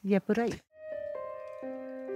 E 0.03 0.13
é 0.13 0.19
por 0.19 0.39
aí. 0.39 0.59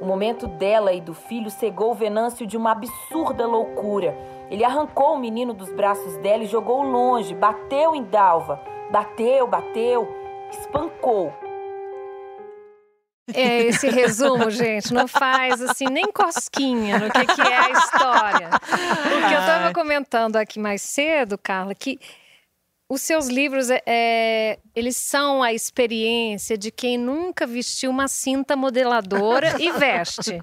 O 0.02 0.06
momento 0.06 0.48
dela 0.48 0.94
e 0.94 1.00
do 1.00 1.14
filho 1.14 1.50
cegou 1.50 1.94
Venâncio 1.94 2.46
de 2.46 2.58
uma 2.58 2.72
absurda 2.72 3.46
loucura. 3.46 4.16
Ele 4.50 4.64
arrancou 4.64 5.14
o 5.14 5.20
menino 5.20 5.54
dos 5.54 5.72
braços 5.72 6.18
dela 6.18 6.44
e 6.44 6.48
jogou 6.48 6.84
longe, 6.84 7.34
bateu 7.34 7.96
em 7.96 8.04
Dalva. 8.04 8.62
Bateu, 8.92 9.48
bateu, 9.48 10.08
espancou. 10.52 11.34
É, 13.34 13.64
esse 13.64 13.90
resumo, 13.90 14.52
gente, 14.52 14.94
não 14.94 15.08
faz 15.08 15.60
assim 15.62 15.86
nem 15.86 16.12
cosquinha 16.12 17.00
no 17.00 17.10
que, 17.10 17.26
que 17.26 17.42
é 17.42 17.58
a 17.58 17.70
história. 17.72 18.50
Porque 18.50 19.34
eu 19.34 19.40
estava 19.40 19.74
comentando 19.74 20.36
aqui 20.36 20.60
mais 20.60 20.84
cedo, 20.84 21.38
Carla, 21.38 21.74
que 21.74 22.00
os 22.88 23.02
seus 23.02 23.28
livros, 23.28 23.72
é, 23.72 23.82
é, 23.88 24.60
eles 24.76 24.98
são 24.98 25.42
a 25.42 25.54
experiência 25.54 26.58
de 26.58 26.70
quem 26.70 26.98
nunca 26.98 27.48
vestiu 27.48 27.90
uma 27.90 28.08
cinta 28.08 28.56
modeladora 28.56 29.56
e 29.60 29.72
veste. 29.72 30.38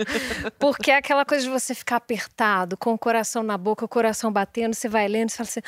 Porque 0.59 0.91
é 0.91 0.97
aquela 0.97 1.25
coisa 1.25 1.45
de 1.45 1.51
você 1.51 1.75
ficar 1.75 1.97
apertado, 1.97 2.77
com 2.77 2.95
o 2.95 2.99
coração 2.99 3.43
na 3.43 3.59
boca, 3.59 3.85
o 3.85 3.89
coração 3.89 4.33
batendo, 4.33 4.75
você 4.75 4.89
vai 4.89 5.07
lendo 5.09 5.31
e 5.31 5.33
fala 5.33 5.49
assim. 5.49 5.61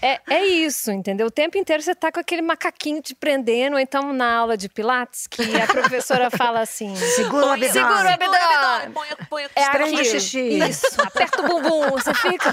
É, 0.00 0.20
é 0.28 0.46
isso, 0.46 0.90
entendeu? 0.90 1.26
O 1.26 1.30
tempo 1.30 1.56
inteiro 1.56 1.82
você 1.82 1.94
tá 1.94 2.10
com 2.10 2.18
aquele 2.18 2.42
macaquinho 2.42 3.00
te 3.00 3.14
prendendo, 3.14 3.74
ou 3.74 3.78
então 3.78 4.12
na 4.12 4.34
aula 4.34 4.56
de 4.56 4.68
Pilates, 4.68 5.26
que 5.26 5.42
a 5.60 5.66
professora 5.66 6.30
fala 6.30 6.60
assim: 6.60 6.94
segura 6.96 7.46
o 7.46 7.50
abdômen. 7.50 7.72
Segura 7.72 8.04
o 8.04 8.08
abdômen. 8.08 8.92
Põe, 8.92 9.06
põe, 9.28 9.42
é 9.54 9.64
aqui. 9.64 10.04
xixi. 10.04 10.58
Isso, 10.58 11.00
aperta 11.00 11.42
o 11.42 11.46
bumbum, 11.46 11.90
você 11.90 12.14
fica. 12.14 12.50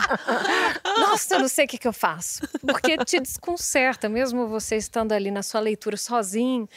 Nossa, 0.99 1.35
eu 1.35 1.39
não 1.39 1.47
sei 1.47 1.65
o 1.65 1.67
que, 1.67 1.77
que 1.77 1.87
eu 1.87 1.93
faço. 1.93 2.41
Porque 2.65 2.97
te 2.97 3.19
desconcerta, 3.79 4.09
mesmo 4.09 4.47
você 4.47 4.75
estando 4.75 5.13
ali 5.13 5.31
na 5.31 5.41
sua 5.41 5.61
leitura 5.61 5.97
sozinho. 5.97 6.67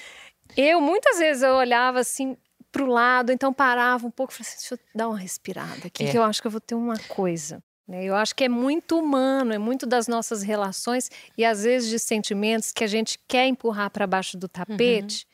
Eu, 0.57 0.81
muitas 0.81 1.19
vezes, 1.19 1.43
eu 1.43 1.55
olhava 1.55 2.01
assim 2.01 2.37
para 2.71 2.83
o 2.83 2.87
lado, 2.87 3.33
então 3.33 3.53
parava 3.53 4.07
um 4.07 4.11
pouco 4.11 4.33
e 4.33 4.37
falava 4.37 4.49
assim: 4.49 4.59
deixa 4.59 4.75
eu 4.75 4.79
dar 4.95 5.09
uma 5.09 5.19
respirada 5.19 5.87
aqui, 5.87 6.05
é. 6.05 6.11
que 6.11 6.19
eu 6.19 6.23
acho 6.23 6.41
que 6.41 6.47
eu 6.47 6.51
vou 6.51 6.61
ter 6.61 6.75
uma 6.75 6.99
coisa. 7.09 7.63
Né? 7.87 8.05
Eu 8.05 8.15
acho 8.15 8.35
que 8.35 8.45
é 8.45 8.49
muito 8.49 8.99
humano, 8.99 9.53
é 9.53 9.59
muito 9.59 9.87
das 9.87 10.07
nossas 10.07 10.43
relações 10.43 11.11
e 11.37 11.45
às 11.45 11.65
vezes 11.65 11.91
de 11.91 11.99
sentimentos 11.99 12.73
que 12.73 12.85
a 12.85 12.87
gente 12.87 13.19
quer 13.27 13.47
empurrar 13.47 13.91
para 13.91 14.07
baixo 14.07 14.39
do 14.39 14.49
tapete. 14.49 15.27
Uhum. 15.27 15.32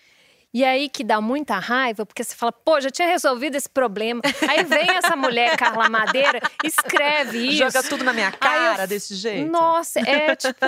E 0.52 0.64
aí 0.64 0.88
que 0.88 1.04
dá 1.04 1.20
muita 1.20 1.58
raiva, 1.58 2.06
porque 2.06 2.24
você 2.24 2.34
fala, 2.34 2.50
pô, 2.52 2.80
já 2.80 2.90
tinha 2.90 3.06
resolvido 3.06 3.54
esse 3.54 3.68
problema. 3.68 4.22
Aí 4.48 4.64
vem 4.64 4.88
essa 4.96 5.14
mulher, 5.14 5.56
Carla 5.58 5.90
Madeira, 5.90 6.40
escreve 6.64 7.48
isso. 7.48 7.58
Joga 7.58 7.82
tudo 7.82 8.02
na 8.02 8.12
minha 8.14 8.32
cara 8.32 8.84
eu, 8.84 8.88
desse 8.88 9.14
jeito. 9.14 9.50
Nossa, 9.50 10.00
é 10.00 10.34
tipo 10.34 10.66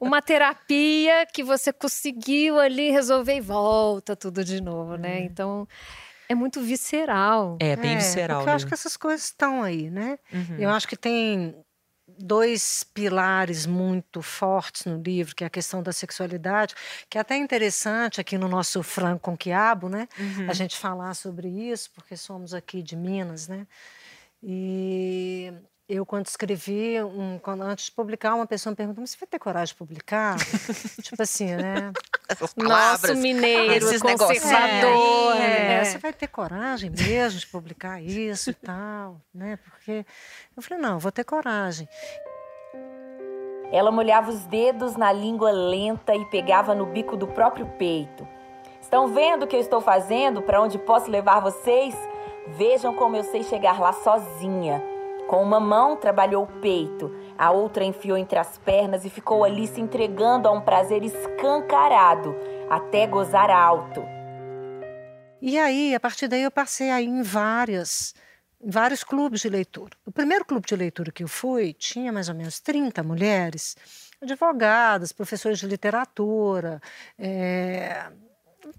uma 0.00 0.22
terapia 0.22 1.26
que 1.26 1.42
você 1.42 1.72
conseguiu 1.72 2.58
ali 2.58 2.90
resolver 2.90 3.36
e 3.36 3.40
volta 3.40 4.16
tudo 4.16 4.42
de 4.42 4.62
novo, 4.62 4.96
né? 4.96 5.18
Uhum. 5.18 5.24
Então 5.24 5.68
é 6.26 6.34
muito 6.34 6.60
visceral. 6.62 7.58
É, 7.60 7.76
bem 7.76 7.92
é, 7.92 7.96
visceral. 7.96 8.38
Porque 8.38 8.50
eu 8.50 8.54
acho 8.54 8.66
que 8.66 8.74
essas 8.74 8.96
coisas 8.96 9.26
estão 9.26 9.62
aí, 9.62 9.90
né? 9.90 10.18
Uhum. 10.32 10.56
Eu 10.58 10.70
acho 10.70 10.88
que 10.88 10.96
tem 10.96 11.54
dois 12.18 12.84
pilares 12.94 13.66
muito 13.66 14.22
fortes 14.22 14.84
no 14.84 15.00
livro, 15.00 15.34
que 15.34 15.44
é 15.44 15.46
a 15.46 15.50
questão 15.50 15.82
da 15.82 15.92
sexualidade, 15.92 16.74
que 17.08 17.18
é 17.18 17.20
até 17.20 17.36
interessante 17.36 18.20
aqui 18.20 18.38
no 18.38 18.48
nosso 18.48 18.82
Franco 18.82 19.20
com 19.20 19.36
Quiabo, 19.36 19.88
né? 19.88 20.08
Uhum. 20.18 20.50
A 20.50 20.52
gente 20.52 20.76
falar 20.76 21.14
sobre 21.14 21.48
isso, 21.48 21.90
porque 21.94 22.16
somos 22.16 22.54
aqui 22.54 22.82
de 22.82 22.96
Minas, 22.96 23.48
né? 23.48 23.66
E 24.42 25.52
eu, 25.86 26.06
quando 26.06 26.26
escrevi, 26.26 27.02
um, 27.02 27.38
quando, 27.38 27.62
antes 27.62 27.86
de 27.86 27.92
publicar, 27.92 28.34
uma 28.34 28.46
pessoa 28.46 28.70
me 28.70 28.76
perguntou: 28.76 29.06
você 29.06 29.18
vai 29.18 29.26
ter 29.26 29.38
coragem 29.38 29.74
de 29.74 29.74
publicar? 29.74 30.36
tipo 31.02 31.22
assim, 31.22 31.54
né? 31.54 31.92
Nosso 32.56 33.14
mineiro, 33.16 33.74
Esses 33.74 34.00
conservador. 34.00 35.36
É, 35.36 35.74
é. 35.74 35.84
Você 35.84 35.98
vai 35.98 36.12
ter 36.14 36.28
coragem 36.28 36.90
mesmo 36.90 37.38
de 37.38 37.46
publicar 37.46 38.02
isso 38.02 38.50
e 38.50 38.54
tal, 38.54 39.20
né? 39.34 39.58
Porque 39.58 40.06
eu 40.56 40.62
falei: 40.62 40.82
não, 40.82 40.98
vou 40.98 41.12
ter 41.12 41.24
coragem. 41.24 41.86
Ela 43.70 43.90
molhava 43.90 44.30
os 44.30 44.44
dedos 44.46 44.96
na 44.96 45.12
língua 45.12 45.50
lenta 45.50 46.14
e 46.14 46.24
pegava 46.26 46.74
no 46.74 46.86
bico 46.86 47.14
do 47.14 47.26
próprio 47.26 47.66
peito. 47.78 48.26
Estão 48.80 49.08
vendo 49.08 49.42
o 49.42 49.46
que 49.46 49.56
eu 49.56 49.60
estou 49.60 49.82
fazendo? 49.82 50.40
Para 50.40 50.62
onde 50.62 50.78
posso 50.78 51.10
levar 51.10 51.40
vocês? 51.40 51.94
Vejam 52.56 52.94
como 52.94 53.16
eu 53.16 53.24
sei 53.24 53.42
chegar 53.42 53.78
lá 53.80 53.92
sozinha. 53.92 54.93
Com 55.28 55.42
uma 55.42 55.58
mão 55.58 55.96
trabalhou 55.96 56.44
o 56.44 56.60
peito, 56.60 57.10
a 57.38 57.50
outra 57.50 57.82
enfiou 57.82 58.16
entre 58.16 58.38
as 58.38 58.58
pernas 58.58 59.06
e 59.06 59.10
ficou 59.10 59.42
ali 59.42 59.66
se 59.66 59.80
entregando 59.80 60.46
a 60.46 60.52
um 60.52 60.60
prazer 60.60 61.02
escancarado, 61.02 62.36
até 62.68 63.06
gozar 63.06 63.50
alto. 63.50 64.02
E 65.40 65.58
aí, 65.58 65.94
a 65.94 66.00
partir 66.00 66.28
daí, 66.28 66.42
eu 66.42 66.50
passei 66.50 66.90
aí 66.90 67.06
em 67.06 67.22
várias, 67.22 68.14
vários 68.62 69.02
clubes 69.02 69.40
de 69.40 69.48
leitura. 69.48 69.96
O 70.04 70.12
primeiro 70.12 70.44
clube 70.44 70.66
de 70.66 70.76
leitura 70.76 71.10
que 71.10 71.24
eu 71.24 71.28
fui 71.28 71.72
tinha 71.72 72.12
mais 72.12 72.28
ou 72.28 72.34
menos 72.34 72.60
30 72.60 73.02
mulheres, 73.02 73.76
advogadas, 74.20 75.10
professores 75.10 75.58
de 75.58 75.66
literatura, 75.66 76.82
é, 77.18 78.10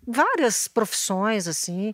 várias 0.08 0.68
profissões 0.68 1.48
assim. 1.48 1.92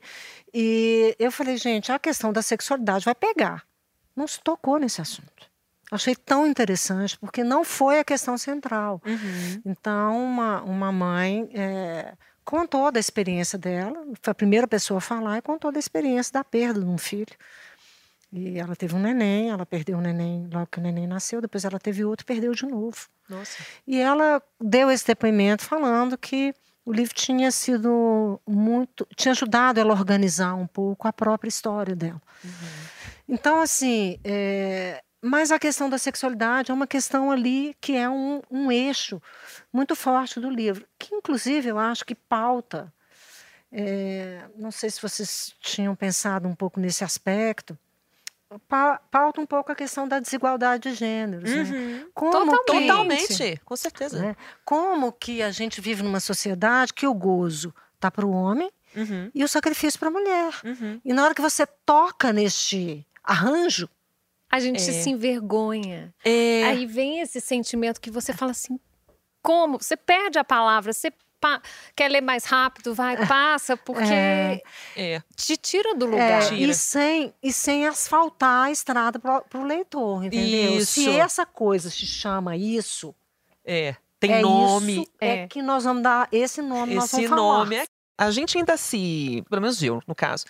E 0.53 1.15
eu 1.17 1.31
falei, 1.31 1.55
gente, 1.55 1.89
a 1.89 1.97
questão 1.97 2.33
da 2.33 2.41
sexualidade 2.41 3.05
vai 3.05 3.15
pegar 3.15 3.70
não 4.15 4.27
se 4.27 4.39
tocou 4.41 4.77
nesse 4.77 5.01
assunto. 5.01 5.49
Achei 5.91 6.15
tão 6.15 6.47
interessante, 6.47 7.17
porque 7.19 7.43
não 7.43 7.65
foi 7.65 7.99
a 7.99 8.03
questão 8.03 8.37
central. 8.37 9.01
Uhum. 9.05 9.61
Então, 9.65 10.23
uma, 10.23 10.61
uma 10.61 10.91
mãe 10.91 11.49
é, 11.53 12.13
contou 12.45 12.89
da 12.91 12.99
experiência 12.99 13.59
dela, 13.59 14.01
foi 14.21 14.31
a 14.31 14.35
primeira 14.35 14.67
pessoa 14.67 14.99
a 14.99 15.01
falar 15.01 15.37
e 15.37 15.41
contou 15.41 15.71
da 15.71 15.79
experiência 15.79 16.31
da 16.31 16.43
perda 16.43 16.79
de 16.79 16.85
um 16.85 16.97
filho. 16.97 17.35
E 18.31 18.57
ela 18.57 18.73
teve 18.73 18.95
um 18.95 18.99
neném, 18.99 19.49
ela 19.49 19.65
perdeu 19.65 19.97
o 19.97 20.01
neném 20.01 20.47
logo 20.51 20.67
que 20.67 20.79
o 20.79 20.81
neném 20.81 21.05
nasceu, 21.05 21.41
depois 21.41 21.65
ela 21.65 21.77
teve 21.77 22.05
outro, 22.05 22.25
perdeu 22.25 22.53
de 22.53 22.65
novo. 22.65 23.09
Nossa. 23.27 23.61
E 23.85 23.99
ela 23.99 24.41
deu 24.59 24.89
esse 24.89 25.05
depoimento 25.05 25.65
falando 25.65 26.17
que 26.17 26.55
o 26.85 26.93
livro 26.93 27.13
tinha 27.13 27.51
sido 27.51 28.39
muito, 28.47 29.05
tinha 29.15 29.33
ajudado 29.33 29.79
ela 29.79 29.93
a 29.93 29.97
organizar 29.97 30.55
um 30.55 30.65
pouco 30.65 31.07
a 31.07 31.13
própria 31.13 31.49
história 31.49 31.95
dela. 31.95 32.21
Uhum. 32.43 32.51
Então, 33.31 33.61
assim, 33.61 34.19
é, 34.25 35.01
mas 35.21 35.51
a 35.51 35.57
questão 35.57 35.89
da 35.89 35.97
sexualidade 35.97 36.69
é 36.69 36.73
uma 36.73 36.85
questão 36.85 37.31
ali 37.31 37.73
que 37.79 37.95
é 37.95 38.09
um, 38.09 38.41
um 38.51 38.69
eixo 38.69 39.21
muito 39.71 39.95
forte 39.95 40.37
do 40.37 40.49
livro, 40.49 40.85
que 40.99 41.15
inclusive 41.15 41.69
eu 41.69 41.79
acho 41.79 42.03
que 42.03 42.13
pauta. 42.13 42.93
É, 43.71 44.43
não 44.57 44.69
sei 44.69 44.89
se 44.89 45.01
vocês 45.01 45.55
tinham 45.61 45.95
pensado 45.95 46.45
um 46.45 46.53
pouco 46.53 46.77
nesse 46.77 47.05
aspecto. 47.05 47.79
Pauta 49.09 49.39
um 49.39 49.45
pouco 49.45 49.71
a 49.71 49.75
questão 49.75 50.05
da 50.05 50.19
desigualdade 50.19 50.89
de 50.89 50.95
gêneros. 50.95 51.49
Né? 51.49 51.61
Uhum. 51.61 51.99
Né? 51.99 52.05
Como 52.13 52.33
Totalmente. 52.33 52.65
Que, 52.65 52.87
Totalmente, 52.87 53.61
com 53.63 53.75
certeza. 53.77 54.19
Né? 54.19 54.35
Como 54.65 55.09
que 55.13 55.41
a 55.41 55.51
gente 55.51 55.79
vive 55.79 56.03
numa 56.03 56.19
sociedade 56.19 56.93
que 56.93 57.07
o 57.07 57.13
gozo 57.13 57.73
está 57.95 58.11
para 58.11 58.25
o 58.25 58.31
homem 58.31 58.69
uhum. 58.93 59.31
e 59.33 59.41
o 59.41 59.47
sacrifício 59.47 59.97
para 59.97 60.09
a 60.09 60.11
mulher. 60.11 60.53
Uhum. 60.65 60.99
E 61.05 61.13
na 61.13 61.23
hora 61.23 61.33
que 61.33 61.41
você 61.41 61.65
toca 61.85 62.33
neste 62.33 63.07
arranjo. 63.23 63.89
A 64.49 64.59
gente 64.59 64.81
é. 64.81 64.93
se 64.93 65.09
envergonha. 65.09 66.13
É. 66.23 66.63
Aí 66.65 66.85
vem 66.85 67.21
esse 67.21 67.39
sentimento 67.39 68.01
que 68.01 68.11
você 68.11 68.33
fala 68.33 68.51
assim: 68.51 68.79
como? 69.41 69.81
Você 69.81 69.95
perde 69.95 70.37
a 70.37 70.43
palavra, 70.43 70.93
você 70.93 71.11
quer 71.95 72.09
ler 72.09 72.21
mais 72.21 72.45
rápido, 72.45 72.93
vai, 72.93 73.15
passa, 73.27 73.75
porque 73.75 74.03
é. 74.03 74.61
é. 74.95 75.23
te 75.35 75.57
tira 75.57 75.95
do 75.95 76.05
lugar. 76.05 76.53
É, 76.53 76.55
e, 76.55 76.73
sem, 76.73 77.33
e 77.41 77.51
sem 77.51 77.87
asfaltar 77.87 78.67
a 78.67 78.71
estrada 78.71 79.19
para 79.19 79.59
o 79.59 79.63
leitor, 79.63 80.25
entendeu? 80.25 80.77
Isso. 80.77 81.01
Se 81.01 81.09
essa 81.09 81.45
coisa 81.45 81.89
se 81.89 82.05
chama 82.05 82.55
isso. 82.55 83.15
É. 83.65 83.95
Tem 84.19 84.33
é 84.33 84.41
nome. 84.41 85.01
Isso, 85.01 85.11
é. 85.19 85.47
que 85.47 85.61
nós 85.63 85.83
vamos 85.83 86.03
dar 86.03 86.27
esse 86.31 86.61
nome. 86.61 86.95
Esse 86.95 87.27
nome 87.27 87.77
é. 87.77 87.85
A 88.17 88.29
gente 88.29 88.55
ainda 88.55 88.77
se, 88.77 89.43
pelo 89.49 89.63
menos 89.63 89.81
eu, 89.81 89.99
no 90.05 90.13
caso, 90.13 90.45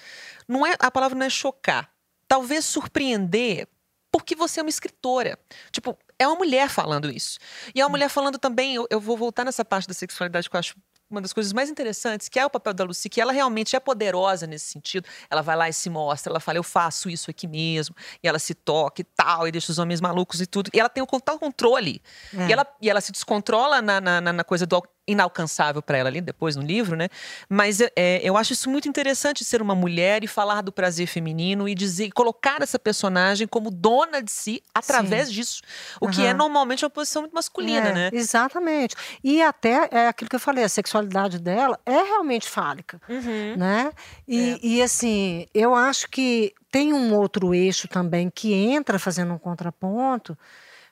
não 0.46 0.68
é 0.68 0.76
a 0.78 0.92
palavra 0.92 1.18
não 1.18 1.26
é 1.26 1.30
chocar, 1.30 1.90
talvez 2.32 2.64
surpreender 2.64 3.68
porque 4.10 4.36
você 4.36 4.62
é 4.62 4.64
uma 4.64 4.70
escritora. 4.70 5.38
Tipo, 5.70 5.98
é 6.18 6.26
uma 6.26 6.38
mulher 6.38 6.70
falando 6.70 7.12
isso. 7.12 7.38
E 7.76 7.82
é 7.82 7.84
uma 7.84 7.90
mulher 7.90 8.08
falando 8.08 8.38
também, 8.38 8.76
eu, 8.76 8.88
eu, 8.90 9.02
vou 9.02 9.18
voltar 9.18 9.44
nessa 9.44 9.66
parte 9.66 9.86
da 9.86 9.94
sexualidade 9.94 10.50
que 10.50 10.56
eu 10.56 10.60
acho 10.60 10.76
uma 11.10 11.20
das 11.20 11.34
coisas 11.34 11.52
mais 11.52 11.70
interessantes, 11.70 12.30
que 12.30 12.40
é 12.40 12.46
o 12.46 12.50
papel 12.50 12.74
da 12.74 12.86
Lucy, 12.86 13.10
que 13.10 13.20
ela 13.20 13.34
realmente 13.34 13.76
é 13.76 13.82
poderosa 13.82 14.48
nesse 14.48 14.68
sentido. 14.68 15.06
Ela 15.30 15.42
vai 15.42 15.58
lá 15.58 15.68
e 15.68 15.74
se 15.74 15.90
mostra, 15.90 16.32
ela 16.32 16.40
fala, 16.40 16.58
eu 16.58 16.64
faço 16.64 17.10
isso 17.10 17.30
aqui 17.30 17.48
mesmo, 17.48 17.94
e 18.24 18.28
ela 18.30 18.40
se 18.40 18.54
toca 18.54 19.02
e 19.02 19.04
tal, 19.04 19.46
e 19.46 19.52
deixa 19.52 19.70
os 19.70 19.78
homens 19.78 20.00
malucos 20.00 20.40
e 20.40 20.46
tudo. 20.46 20.70
E 20.74 20.80
ela 20.80 20.88
tem 20.88 21.04
o 21.04 21.06
total 21.06 21.38
controle. 21.38 22.02
É. 22.34 22.48
E, 22.48 22.54
ela, 22.54 22.66
e 22.82 22.90
ela 22.90 23.02
se 23.02 23.12
descontrola 23.12 23.82
na, 23.82 24.00
na, 24.00 24.22
na 24.22 24.44
coisa 24.46 24.66
do 24.66 24.82
inalcançável 25.08 25.82
para 25.82 25.98
ela 25.98 26.10
ali 26.10 26.22
depois 26.22 26.56
no 26.56 26.62
livro, 26.62 26.96
né? 26.96 27.10
Mas 27.50 27.80
é, 27.82 28.22
eu 28.24 28.38
acho 28.38 28.54
isso 28.54 28.70
muito 28.70 28.88
interessante 28.88 29.44
ser 29.44 29.62
uma 29.62 29.76
mulher 29.76 30.24
e 30.24 30.28
falar 30.28 30.62
do 30.62 30.72
prazer 30.72 31.08
feminino 31.08 31.68
e 31.68 31.76
dizer, 31.76 32.12
colocar 32.12 32.62
essa 32.62 32.78
personagem 32.78 33.48
como 33.48 33.72
dona 33.72 34.22
de 34.22 34.32
si 34.32 34.62
através 34.74 35.28
Sim. 35.28 35.34
disso, 35.34 35.62
o 36.00 36.06
uhum. 36.06 36.12
que 36.12 36.26
é 36.26 36.34
normalmente 36.34 36.86
uma 36.86 36.90
posição 36.90 37.24
muito 37.24 37.34
masculina, 37.34 37.90
é, 37.90 37.94
né? 37.94 38.10
Exatamente. 38.14 38.96
E 39.24 39.42
até 39.42 39.90
é 39.92 40.08
aquilo 40.08 40.30
que 40.30 40.36
eu 40.36 40.40
falei, 40.40 40.64
a 40.64 40.70
sexualidade 40.70 41.40
dela 41.40 41.80
é 41.86 42.04
realmente 42.04 42.48
fálica, 42.48 43.02
uhum. 43.10 43.56
né? 43.58 43.92
E, 44.28 44.52
é. 44.52 44.60
e 44.62 44.82
assim, 44.82 45.46
eu 45.54 45.74
acho 45.74 46.08
que 46.10 46.54
tem 46.72 46.94
um 46.94 47.14
outro 47.16 47.54
eixo 47.54 47.88
também 47.88 48.30
que 48.30 48.54
entra 48.54 48.98
fazendo 48.98 49.34
um 49.34 49.38
contraponto, 49.38 50.38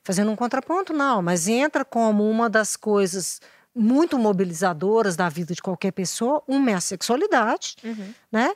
fazendo 0.03 0.31
um 0.31 0.35
contraponto 0.35 0.91
não, 0.93 1.21
mas 1.21 1.47
entra 1.47 1.85
como 1.85 2.29
uma 2.29 2.49
das 2.49 2.75
coisas 2.75 3.39
muito 3.75 4.17
mobilizadoras 4.17 5.15
da 5.15 5.29
vida 5.29 5.53
de 5.53 5.61
qualquer 5.61 5.91
pessoa. 5.91 6.43
Uma 6.47 6.71
é 6.71 6.73
a 6.73 6.81
sexualidade, 6.81 7.75
uhum. 7.83 8.13
né? 8.31 8.53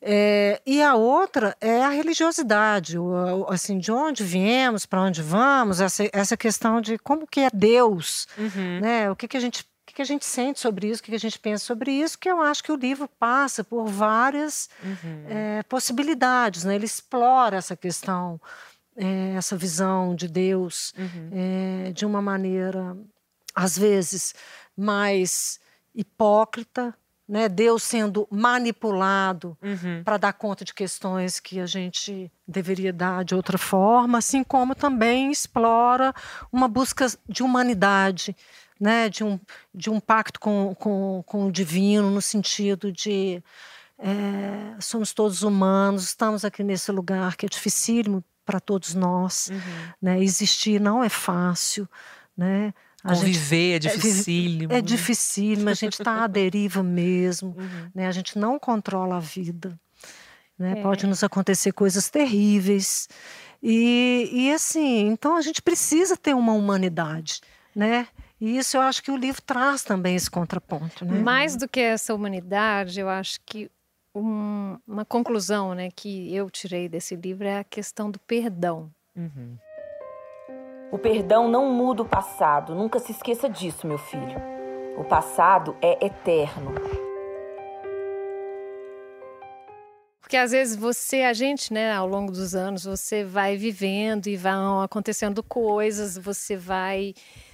É, 0.00 0.60
e 0.64 0.80
a 0.80 0.94
outra 0.94 1.56
é 1.60 1.82
a 1.82 1.88
religiosidade, 1.88 2.96
o, 2.96 3.46
assim, 3.48 3.78
de 3.78 3.90
onde 3.90 4.22
viemos, 4.22 4.86
para 4.86 5.02
onde 5.02 5.22
vamos, 5.22 5.80
essa, 5.80 6.08
essa 6.12 6.36
questão 6.36 6.80
de 6.80 6.98
como 6.98 7.26
que 7.26 7.40
é 7.40 7.50
Deus, 7.52 8.28
uhum. 8.38 8.80
né? 8.80 9.10
O 9.10 9.16
que, 9.16 9.26
que 9.26 9.36
a 9.36 9.40
gente 9.40 9.66
o 9.90 9.94
que, 9.98 10.02
a 10.02 10.04
gente 10.04 10.24
sente 10.24 10.60
sobre 10.60 10.88
isso, 10.88 11.00
o 11.00 11.04
que, 11.04 11.10
que 11.10 11.16
a 11.16 11.20
gente 11.20 11.38
pensa 11.40 11.64
sobre 11.64 11.90
isso, 11.90 12.18
que 12.18 12.30
eu 12.30 12.40
acho 12.40 12.62
que 12.62 12.70
o 12.70 12.76
livro 12.76 13.08
passa 13.18 13.64
por 13.64 13.86
várias 13.86 14.68
uhum. 14.84 15.24
é, 15.28 15.62
possibilidades, 15.64 16.62
né? 16.62 16.76
Ele 16.76 16.84
explora 16.84 17.56
essa 17.56 17.74
questão, 17.74 18.40
é, 18.94 19.34
essa 19.34 19.56
visão 19.56 20.14
de 20.14 20.28
Deus 20.28 20.92
uhum. 20.96 21.30
é, 21.32 21.90
de 21.90 22.06
uma 22.06 22.22
maneira 22.22 22.96
às 23.58 23.76
vezes 23.76 24.34
mais 24.76 25.58
hipócrita, 25.92 26.94
né? 27.28 27.48
Deus 27.48 27.82
sendo 27.82 28.26
manipulado 28.30 29.58
uhum. 29.60 30.02
para 30.04 30.16
dar 30.16 30.32
conta 30.32 30.64
de 30.64 30.72
questões 30.72 31.40
que 31.40 31.58
a 31.58 31.66
gente 31.66 32.30
deveria 32.46 32.92
dar 32.92 33.24
de 33.24 33.34
outra 33.34 33.58
forma, 33.58 34.18
assim 34.18 34.44
como 34.44 34.76
também 34.76 35.30
explora 35.32 36.14
uma 36.52 36.68
busca 36.68 37.06
de 37.28 37.42
humanidade, 37.42 38.34
né? 38.80 39.08
de, 39.08 39.24
um, 39.24 39.38
de 39.74 39.90
um 39.90 39.98
pacto 39.98 40.38
com, 40.38 40.74
com, 40.76 41.22
com 41.26 41.46
o 41.48 41.52
divino, 41.52 42.10
no 42.10 42.22
sentido 42.22 42.92
de 42.92 43.42
é, 43.98 44.76
somos 44.80 45.12
todos 45.12 45.42
humanos, 45.42 46.04
estamos 46.04 46.44
aqui 46.44 46.62
nesse 46.62 46.92
lugar 46.92 47.36
que 47.36 47.44
é 47.44 47.48
dificílimo 47.48 48.24
para 48.46 48.60
todos 48.60 48.94
nós. 48.94 49.50
Uhum. 49.50 49.92
Né? 50.00 50.22
Existir 50.22 50.80
não 50.80 51.02
é 51.02 51.08
fácil. 51.08 51.88
Né? 52.36 52.72
A 53.04 53.14
Conviver 53.14 53.78
é 53.78 53.80
gente, 53.80 53.86
é 53.88 53.96
dificílimo. 53.96 54.72
É, 54.72 54.78
é 54.78 54.82
dificílimo, 54.82 55.68
a 55.68 55.74
gente 55.74 55.94
está 55.94 56.24
à 56.24 56.26
deriva 56.26 56.82
mesmo. 56.82 57.56
Uhum. 57.58 57.90
Né? 57.94 58.06
A 58.06 58.12
gente 58.12 58.38
não 58.38 58.58
controla 58.58 59.16
a 59.16 59.20
vida. 59.20 59.78
Né? 60.58 60.74
É. 60.78 60.82
Pode 60.82 61.06
nos 61.06 61.22
acontecer 61.22 61.72
coisas 61.72 62.08
terríveis. 62.10 63.08
E, 63.62 64.28
e 64.32 64.52
assim, 64.52 65.08
então 65.08 65.36
a 65.36 65.40
gente 65.40 65.62
precisa 65.62 66.16
ter 66.16 66.34
uma 66.34 66.52
humanidade, 66.52 67.40
né? 67.74 68.06
E 68.40 68.56
isso 68.56 68.76
eu 68.76 68.80
acho 68.82 69.02
que 69.02 69.10
o 69.10 69.16
livro 69.16 69.42
traz 69.42 69.82
também 69.82 70.14
esse 70.14 70.30
contraponto. 70.30 71.04
Né? 71.04 71.18
Mais 71.18 71.56
do 71.56 71.68
que 71.68 71.80
essa 71.80 72.14
humanidade, 72.14 73.00
eu 73.00 73.08
acho 73.08 73.40
que 73.44 73.68
um, 74.14 74.78
uma 74.86 75.04
conclusão 75.04 75.74
né, 75.74 75.90
que 75.90 76.34
eu 76.34 76.48
tirei 76.48 76.88
desse 76.88 77.16
livro 77.16 77.46
é 77.46 77.58
a 77.58 77.64
questão 77.64 78.10
do 78.10 78.18
perdão. 78.20 78.90
Uhum. 79.16 79.56
O 80.90 80.96
perdão 80.96 81.48
não 81.48 81.70
muda 81.70 82.02
o 82.02 82.08
passado, 82.08 82.74
nunca 82.74 82.98
se 82.98 83.12
esqueça 83.12 83.46
disso, 83.46 83.86
meu 83.86 83.98
filho. 83.98 84.40
O 84.96 85.04
passado 85.04 85.76
é 85.82 86.04
eterno. 86.04 86.74
Porque 90.18 90.36
às 90.36 90.50
vezes 90.50 90.76
você, 90.76 91.22
a 91.22 91.34
gente, 91.34 91.74
né, 91.74 91.92
ao 91.92 92.06
longo 92.06 92.32
dos 92.32 92.54
anos, 92.54 92.84
você 92.84 93.22
vai 93.22 93.56
vivendo 93.56 94.28
e 94.28 94.36
vão 94.36 94.80
acontecendo 94.80 95.42
coisas, 95.42 96.16
você 96.16 96.56
vai 96.56 97.12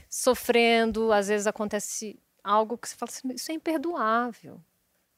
sofrendo, 0.08 1.12
às 1.12 1.26
vezes 1.26 1.48
acontece 1.48 2.16
algo 2.42 2.78
que 2.78 2.88
você 2.88 2.94
fala 2.94 3.10
assim, 3.10 3.34
isso 3.34 3.50
é 3.50 3.54
imperdoável. 3.54 4.60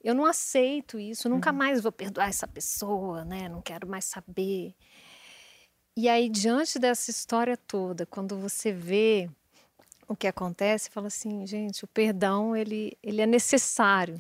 Eu 0.03 0.15
não 0.15 0.25
aceito 0.25 0.99
isso, 0.99 1.29
nunca 1.29 1.51
uhum. 1.51 1.57
mais 1.57 1.83
vou 1.83 1.93
perdoar 1.93 2.29
essa 2.29 2.47
pessoa, 2.47 3.27
né? 3.27 3.49
Não 3.49 3.61
quero 3.61 3.87
mais 3.87 4.07
saber. 4.07 4.75
E 5.97 6.09
aí, 6.09 6.29
diante 6.29 6.79
dessa 6.79 7.11
história 7.11 7.57
toda, 7.57 8.05
quando 8.05 8.37
você 8.37 8.71
vê 8.71 9.31
o 10.07 10.15
que 10.15 10.27
acontece, 10.27 10.91
fala 10.91 11.07
assim, 11.07 11.47
gente, 11.47 11.85
o 11.85 11.89
perdão 11.89 12.55
ele, 12.55 12.97
ele 13.03 13.23
é 13.23 13.27
necessário. 13.27 14.17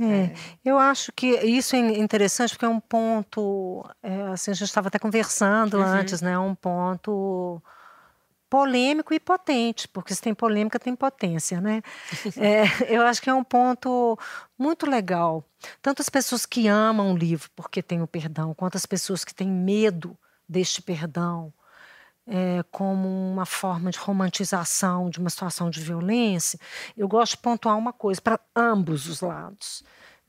É, 0.00 0.04
é. 0.04 0.34
Eu 0.64 0.78
acho 0.78 1.12
que 1.12 1.26
isso 1.44 1.76
é 1.76 1.78
interessante 1.78 2.52
porque 2.54 2.64
é 2.64 2.68
um 2.68 2.80
ponto, 2.80 3.84
é, 4.02 4.22
assim, 4.32 4.50
a 4.50 4.54
gente 4.54 4.68
estava 4.68 4.88
até 4.88 4.98
conversando 4.98 5.76
uhum. 5.76 5.84
antes, 5.84 6.22
né? 6.22 6.32
É 6.32 6.38
um 6.38 6.54
ponto 6.54 7.62
polêmico 8.48 9.14
e 9.14 9.20
potente, 9.20 9.88
porque 9.88 10.14
se 10.14 10.20
tem 10.20 10.34
polêmica 10.34 10.78
tem 10.78 10.94
potência, 10.96 11.60
né? 11.60 11.82
é, 12.36 12.94
eu 12.94 13.02
acho 13.02 13.20
que 13.20 13.30
é 13.30 13.34
um 13.34 13.44
ponto 13.44 14.18
muito 14.58 14.86
legal. 14.86 15.44
Tanto 15.80 16.00
as 16.00 16.08
pessoas 16.08 16.46
que 16.46 16.68
amam 16.68 17.12
o 17.12 17.16
livro 17.16 17.50
porque 17.54 17.82
tem 17.82 18.02
o 18.02 18.06
perdão, 18.06 18.54
quanto 18.54 18.76
as 18.76 18.86
pessoas 18.86 19.24
que 19.24 19.34
têm 19.34 19.48
medo 19.48 20.16
deste 20.52 20.82
perdão 20.82 21.52
é, 22.26 22.62
como 22.70 23.08
uma 23.08 23.46
forma 23.46 23.90
de 23.90 23.98
romantização 23.98 25.10
de 25.10 25.18
uma 25.18 25.30
situação 25.30 25.70
de 25.70 25.80
violência, 25.80 26.58
eu 26.96 27.08
gosto 27.08 27.32
de 27.32 27.38
pontuar 27.38 27.76
uma 27.76 27.92
coisa 27.92 28.20
para 28.20 28.38
ambos 28.54 29.08
os 29.08 29.20
lados. 29.20 29.82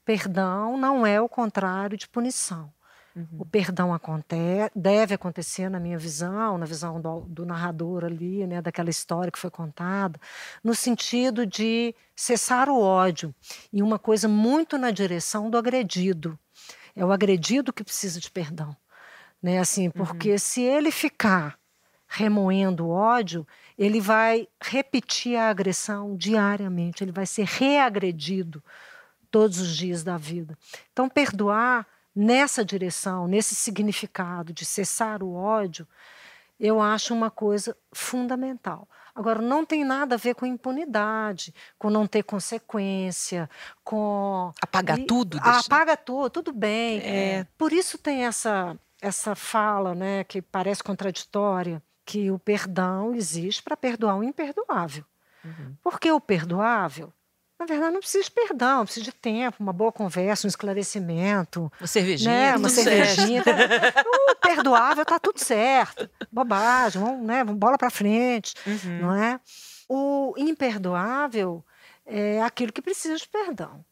Perdão 0.06 0.78
não 0.78 1.06
é 1.06 1.22
o 1.22 1.30
contrário 1.30 1.98
de 1.98 2.08
punição. 2.08 2.72
Uhum. 3.16 3.28
O 3.40 3.46
perdão 3.46 3.94
acontece, 3.94 4.72
deve 4.76 5.14
acontecer, 5.14 5.70
na 5.70 5.80
minha 5.80 6.00
visão, 6.00 6.58
na 6.58 6.66
visão 6.66 7.00
do, 7.00 7.22
do, 7.22 7.46
narrador 7.46 8.04
ali, 8.04 8.48
né, 8.48 8.60
daquela 8.60 8.90
história 8.90 9.32
que 9.32 9.38
foi 9.38 9.52
contada, 9.52 10.20
no 10.64 10.74
sentido 10.74 11.46
de 11.46 11.94
cessar 12.16 12.70
o 12.70 12.82
ódio 12.82 13.34
e 13.72 13.84
uma 13.84 14.00
coisa 14.00 14.28
muito 14.28 14.80
na 14.80 14.90
direção 14.90 15.52
do 15.52 15.60
agredido. 15.60 16.38
É 16.96 17.06
o 17.06 17.12
agredido 17.12 17.72
que 17.72 17.84
precisa 17.84 18.20
de 18.20 18.32
perdão 18.32 18.76
né? 19.44 19.60
Assim, 19.60 19.90
porque 19.90 20.32
uhum. 20.32 20.38
se 20.38 20.62
ele 20.62 20.90
ficar 20.90 21.60
remoendo 22.08 22.86
o 22.86 22.90
ódio, 22.92 23.46
ele 23.78 24.00
vai 24.00 24.48
repetir 24.62 25.36
a 25.36 25.50
agressão 25.50 26.16
diariamente, 26.16 27.04
ele 27.04 27.12
vai 27.12 27.26
ser 27.26 27.46
reagredido 27.46 28.64
todos 29.30 29.60
os 29.60 29.76
dias 29.76 30.04
da 30.04 30.16
vida. 30.16 30.58
Então, 30.94 31.10
perdoar 31.10 31.86
nessa 32.16 32.64
direção, 32.64 33.28
nesse 33.28 33.56
significado 33.56 34.54
de 34.54 34.64
cessar 34.64 35.22
o 35.24 35.34
ódio, 35.34 35.88
eu 36.60 36.80
acho 36.80 37.14
uma 37.14 37.32
coisa 37.32 37.76
fundamental. 37.92 38.88
Agora, 39.16 39.42
não 39.42 39.66
tem 39.66 39.84
nada 39.84 40.16
a 40.16 40.18
ver 40.18 40.36
com 40.36 40.46
impunidade, 40.46 41.54
com 41.78 41.90
não 41.90 42.08
ter 42.08 42.24
consequência, 42.24 43.50
com. 43.84 44.52
Apagar 44.62 45.00
e, 45.00 45.06
tudo? 45.06 45.40
Deixa... 45.40 45.60
Apaga 45.60 45.98
tudo, 45.98 46.30
tudo 46.30 46.54
bem. 46.54 47.00
É. 47.00 47.48
Por 47.58 47.74
isso 47.74 47.98
tem 47.98 48.26
essa 48.26 48.78
essa 49.04 49.36
fala, 49.36 49.94
né, 49.94 50.24
que 50.24 50.42
parece 50.42 50.82
contraditória, 50.82 51.84
que 52.06 52.32
o 52.32 52.40
perdão 52.40 53.14
existe 53.14 53.62
para 53.62 53.76
perdoar 53.76 54.18
o 54.18 54.24
imperdoável. 54.24 55.04
Uhum. 55.44 55.76
Porque 55.84 56.10
o 56.10 56.22
perdoável, 56.22 57.12
na 57.60 57.66
verdade, 57.66 57.92
não 57.92 58.00
precisa 58.00 58.24
de 58.24 58.32
perdão, 58.32 58.86
precisa 58.86 59.04
de 59.04 59.12
tempo, 59.12 59.58
uma 59.60 59.74
boa 59.74 59.92
conversa, 59.92 60.48
um 60.48 60.50
esclarecimento. 60.50 61.70
Uma 61.82 61.88
cervejinha. 61.88 62.32
Né? 62.32 62.56
Uma 62.56 62.70
cervejinha. 62.70 63.44
o 64.32 64.36
perdoável 64.36 65.04
está 65.04 65.20
tudo 65.20 65.40
certo. 65.40 66.10
Bobagem, 66.32 67.02
vamos, 67.02 67.26
né? 67.28 67.44
vamos 67.44 67.60
bola 67.60 67.78
para 67.78 67.90
frente. 67.90 68.56
Uhum. 68.66 69.00
Não 69.02 69.16
é? 69.16 69.38
O 69.90 70.34
imperdoável 70.38 71.64
é 72.06 72.42
aquilo 72.42 72.72
que 72.72 72.82
precisa 72.82 73.18
de 73.18 73.28
perdão. 73.28 73.84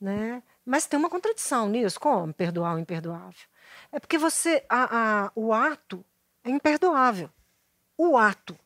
Né? 0.00 0.44
Mas 0.64 0.86
tem 0.86 0.96
uma 0.96 1.10
contradição 1.10 1.68
nisso. 1.68 1.98
Como 1.98 2.32
perdoar 2.32 2.76
o 2.76 2.78
imperdoável? 2.78 3.49
É 3.92 3.98
porque 3.98 4.18
você. 4.18 4.64
A, 4.68 5.26
a, 5.26 5.32
o 5.34 5.52
ato 5.52 6.04
é 6.44 6.50
imperdoável. 6.50 7.30
O 7.96 8.16
ato. 8.16 8.58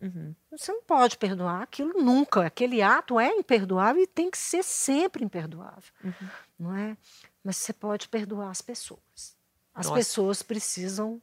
Uhum. 0.00 0.34
Você 0.52 0.72
não 0.72 0.82
pode 0.82 1.18
perdoar 1.18 1.62
aquilo 1.62 2.00
nunca. 2.00 2.46
Aquele 2.46 2.80
ato 2.80 3.18
é 3.18 3.28
imperdoável 3.34 4.02
e 4.02 4.06
tem 4.06 4.30
que 4.30 4.38
ser 4.38 4.62
sempre 4.62 5.24
imperdoável. 5.24 5.92
Uhum. 6.04 6.28
Não 6.58 6.76
é? 6.76 6.96
Mas 7.42 7.56
você 7.56 7.72
pode 7.72 8.08
perdoar 8.08 8.50
as 8.50 8.62
pessoas. 8.62 9.36
As 9.74 9.86
Nossa. 9.86 9.98
pessoas 9.98 10.42
precisam 10.42 11.20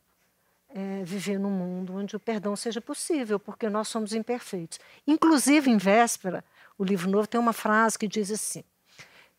é, 0.70 1.04
viver 1.04 1.40
num 1.40 1.50
mundo 1.50 1.96
onde 1.96 2.16
o 2.16 2.20
perdão 2.20 2.56
seja 2.56 2.82
possível, 2.82 3.40
porque 3.40 3.70
nós 3.70 3.88
somos 3.88 4.14
imperfeitos. 4.14 4.80
Inclusive, 5.08 5.72
em 5.72 5.78
véspera, 5.78 6.44
o 6.78 6.84
livro 6.84 7.10
novo 7.10 7.28
tem 7.28 7.40
uma 7.40 7.54
frase 7.54 7.98
que 7.98 8.08
diz 8.08 8.30
assim: 8.30 8.64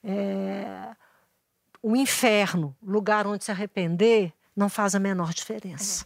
é, 0.03 0.97
o 1.88 1.94
inferno, 1.94 2.77
lugar 2.83 3.29
onde 3.29 3.44
se 3.44 3.53
arrepender, 3.53 4.33
não 4.57 4.68
faz 4.68 4.96
a 4.96 4.99
menor 4.99 5.33
diferença. 5.33 6.05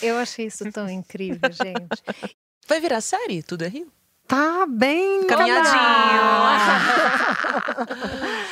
Eu 0.00 0.16
achei 0.16 0.46
isso 0.46 0.70
tão 0.70 0.88
incrível, 0.88 1.50
gente. 1.50 2.04
Vai 2.68 2.80
virar 2.80 3.00
série? 3.00 3.42
Tudo 3.42 3.64
é 3.64 3.68
Rio? 3.68 3.90
Tá 4.28 4.66
bem 4.68 5.26
Caminhadinho. 5.26 5.72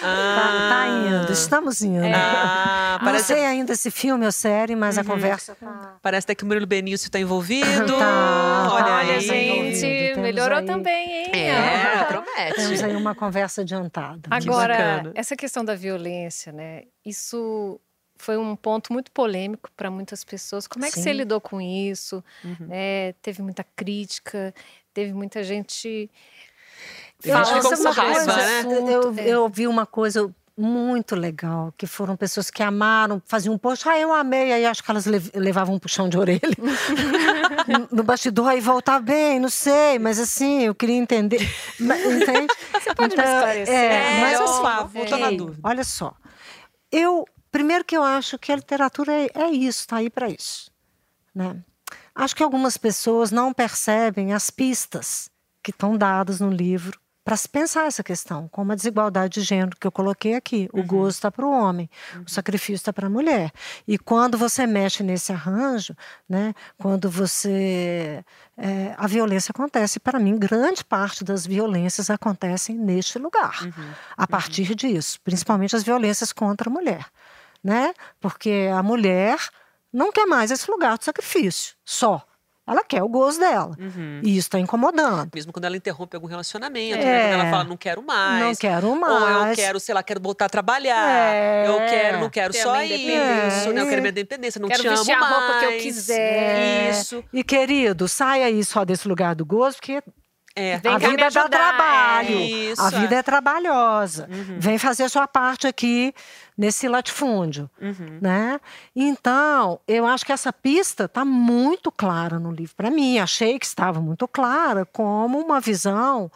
tá, 0.01 0.69
tá 0.71 0.87
indo, 0.89 1.33
estamos 1.33 1.83
indo. 1.83 2.03
Ah, 2.15 2.97
Não 2.99 3.05
parece, 3.05 3.25
sei 3.27 3.45
ainda 3.45 3.75
se 3.75 3.91
filme 3.91 4.25
ou 4.25 4.33
série, 4.33 4.75
mas 4.75 4.97
a 4.97 5.05
conversa 5.05 5.55
tá. 5.55 5.97
parece 6.01 6.25
até 6.25 6.35
que 6.35 6.45
o 6.45 6.47
Murilo 6.47 6.67
Benício 6.67 7.07
está 7.07 7.19
envolvido. 7.21 7.99
Tá. 7.99 8.69
Olha 8.73 8.85
Olha, 8.87 9.15
aí. 9.15 9.21
gente, 9.21 9.81
Temos 9.81 10.19
melhorou 10.23 10.59
aí- 10.59 10.65
também, 10.67 11.25
hein? 11.27 11.31
É, 11.35 12.05
Temos 12.05 12.25
promete. 12.25 12.85
aí 12.85 12.97
uma 12.97 13.15
conversa 13.15 13.61
adiantada. 13.61 14.23
Agora, 14.31 15.11
essa 15.15 15.37
questão 15.37 15.63
da 15.65 15.75
violência, 15.75 16.53
né? 16.53 16.83
Isso 17.05 17.79
foi 18.19 18.39
um 18.39 18.57
ponto 18.57 18.93
muito 18.95 19.11
polêmico 19.13 19.69
para 19.77 19.91
muitas 19.91 20.25
pessoas. 20.25 20.67
Como 20.67 20.87
é 20.87 20.91
que 20.91 20.99
você 20.99 21.11
Sim. 21.11 21.17
lidou 21.19 21.39
com 21.41 21.61
isso? 21.61 22.25
Uhum. 22.43 22.57
né? 22.69 23.13
Teve 23.21 23.43
muita 23.43 23.63
crítica, 23.77 24.55
teve 24.97 25.13
muita 25.13 25.45
gente 25.45 26.11
Tem 27.21 27.35
gente 27.45 27.53
que 27.53 27.77
sobre 27.77 27.91
raiva, 27.91 28.35
né? 28.35 28.93
Eu, 28.95 29.15
É. 29.19 29.29
eu 29.29 29.49
vi 29.51 29.67
uma 29.67 29.85
coisa 29.85 30.35
muito 30.57 31.15
legal, 31.15 31.71
que 31.77 31.87
foram 31.87 32.17
pessoas 32.17 32.51
que 32.51 32.63
amaram, 32.63 33.21
faziam 33.27 33.55
um 33.55 33.59
post, 33.59 33.87
ah, 33.87 33.99
eu 33.99 34.11
amei, 34.11 34.55
aí 34.55 34.65
acho 34.65 34.83
que 34.83 34.91
elas 34.91 35.05
lev- 35.05 35.31
levavam 35.35 35.75
um 35.75 35.79
puxão 35.79 36.09
de 36.09 36.17
orelha 36.17 36.41
no 37.93 38.03
bastidor, 38.03 38.49
aí 38.49 38.59
voltar 38.59 38.99
bem, 39.01 39.39
não 39.39 39.51
sei, 39.51 39.99
mas 39.99 40.19
assim, 40.19 40.63
eu 40.63 40.75
queria 40.75 40.97
entender, 40.97 41.41
Mas, 41.79 42.03
entende? 42.07 42.49
Você 42.81 42.95
pode 42.95 43.15
me 43.15 43.23
esclarecer? 43.23 43.75
É, 43.75 44.19
mas 44.23 44.41
É, 44.41 44.45
assim, 44.45 44.63
Fá, 44.63 44.83
vou 44.85 45.05
tô 45.05 45.17
na 45.19 45.27
ok, 45.27 45.37
dúvida. 45.37 45.61
olha 45.63 45.85
só, 45.85 46.15
eu, 46.91 47.27
primeiro 47.53 47.85
que 47.85 47.95
eu 47.95 48.03
acho 48.03 48.39
que 48.39 48.51
a 48.51 48.57
literatura 48.57 49.13
é, 49.13 49.29
é 49.35 49.51
isso, 49.51 49.81
está 49.81 49.97
aí 49.97 50.09
para 50.09 50.31
isso, 50.31 50.71
né? 51.35 51.63
Acho 52.17 52.35
que 52.35 52.43
algumas 52.43 52.79
pessoas 52.79 53.31
não 53.31 53.53
percebem 53.53 54.33
as 54.33 54.51
pistas 54.51 55.31
que 55.63 55.71
estão 55.71 55.99
dadas 55.99 56.41
no 56.41 56.51
livro 56.51 56.99
para 57.27 57.37
se 57.37 57.49
pensar 57.49 57.87
essa 57.89 58.05
questão, 58.05 58.49
como 58.53 58.71
a 58.71 58.77
desigualdade 58.77 59.41
de 59.41 59.43
gênero 59.45 59.77
que 59.77 59.85
eu 59.85 59.91
coloquei 59.91 60.35
aqui. 60.37 60.69
O 60.73 60.85
gozo 60.85 61.17
está 61.17 61.29
para 61.29 61.45
o 61.45 61.51
homem, 61.51 61.91
o 62.25 62.31
sacrifício 62.31 62.77
está 62.77 62.93
para 62.93 63.09
a 63.09 63.11
mulher. 63.11 63.51
E 63.87 63.99
quando 63.99 64.39
você 64.39 64.65
mexe 64.65 65.03
nesse 65.03 65.33
arranjo, 65.33 65.93
né, 66.29 66.55
quando 66.79 67.11
você. 67.11 68.25
é, 68.57 68.95
a 68.97 69.09
violência 69.09 69.51
acontece. 69.51 69.99
Para 69.99 70.21
mim, 70.21 70.39
grande 70.39 70.85
parte 70.85 71.25
das 71.25 71.45
violências 71.45 72.11
acontecem 72.11 72.79
neste 72.79 73.19
lugar, 73.19 73.59
a 74.17 74.27
partir 74.27 74.77
disso, 74.77 75.21
principalmente 75.25 75.75
as 75.75 75.83
violências 75.83 76.33
contra 76.33 76.71
a 76.71 76.73
mulher. 76.73 77.07
Né? 77.63 77.93
Porque 78.21 78.71
a 78.73 78.85
mulher 78.85 79.37
não 79.97 80.13
quer 80.13 80.27
mais 80.27 80.51
esse 80.51 80.71
lugar 80.71 80.99
de 80.99 81.05
sacrifício, 81.05 81.75
só. 81.85 82.23
Ela 82.69 82.83
quer 82.83 83.01
o 83.01 83.09
gozo 83.09 83.39
dela. 83.39 83.77
Uhum. 83.79 84.21
E 84.25 84.31
isso 84.37 84.49
está 84.49 84.59
incomodando. 84.59 85.31
Mesmo 85.33 85.53
quando 85.53 85.67
ela 85.67 85.77
interrompe 85.77 86.17
algum 86.17 86.27
relacionamento, 86.27 86.99
É. 86.99 87.05
né? 87.05 87.29
Quando 87.29 87.41
ela 87.41 87.51
fala, 87.51 87.63
não 87.65 87.77
quero 87.77 88.03
mais. 88.03 88.43
Não 88.45 88.55
quero 88.57 88.97
mais. 88.97 89.37
Ou 89.37 89.47
eu 89.51 89.55
quero, 89.55 89.79
sei 89.79 89.95
lá, 89.95 90.03
quero 90.03 90.21
voltar 90.21 90.47
a 90.47 90.49
trabalhar. 90.49 91.09
É. 91.09 91.69
Eu 91.69 91.77
quero, 91.77 92.19
não 92.19 92.29
quero 92.29 92.53
Ter 92.53 92.59
a 92.59 92.63
só 92.65 92.73
minha 92.73 92.85
independência. 92.87 93.59
isso, 93.61 93.73
né? 93.73 93.81
Eu 93.83 93.87
quero 93.89 94.03
minha 94.03 94.11
independência, 94.11 94.61
não 94.61 94.69
Quero 94.69 94.83
te 94.83 94.89
amo 94.89 94.97
vestir 94.97 95.13
a 95.13 95.21
mais. 95.21 95.33
roupa 95.33 95.59
que 95.61 95.65
eu 95.67 95.79
quiser. 95.79 96.91
Isso. 96.91 97.25
E 97.33 97.45
querido, 97.45 98.09
sai 98.09 98.43
aí 98.43 98.65
só 98.65 98.85
desse 98.85 99.07
lugar 99.07 99.37
do 99.37 99.47
gozo, 99.47 99.77
porque 99.77 100.03
É. 100.57 100.75
A 100.75 100.99
vida 100.99 101.17
dá 101.19 101.27
ajudar, 101.27 101.49
trabalho. 101.49 102.31
é. 102.37 102.41
Isso, 102.43 102.83
a 102.83 102.91
vida 102.91 103.15
é, 103.15 103.23
trabalhosa. 103.23 104.29
Uhum. 104.29 104.57
Vem 104.59 104.77
fazer 104.79 105.05
a 105.05 105.09
sua 105.09 105.29
parte 105.29 105.69
aqui 105.69 106.13
nesse 106.57 106.89
latifúndio. 106.89 107.71
Uhum. 107.81 108.19
Né? 108.21 108.61
Então, 108.95 109.79
eu 109.87 110.07
acho 110.07 110.25
que 110.25 110.33
essa 110.33 110.53
pista 110.53 111.05
está 111.05 111.25
muito 111.25 111.93
clara 111.93 112.39
no 112.39 112.51
livro. 112.51 112.75
Para 112.75 112.91
mim, 112.91 113.19
achei 113.19 113.59
que 113.59 113.67
estava 113.67 114.01
muito 114.01 114.27
clara 114.27 114.87
como 114.87 115.39
uma 115.39 115.61
visão 115.61 116.31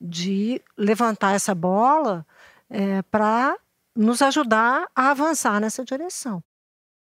de 0.00 0.60
levantar 0.76 1.34
essa 1.34 1.54
bola 1.54 2.26
para 3.10 3.56
nos 3.94 4.20
ajudar 4.20 4.86
a 4.94 5.10
avançar 5.10 5.58
nessa 5.60 5.84
direção. 5.84 6.42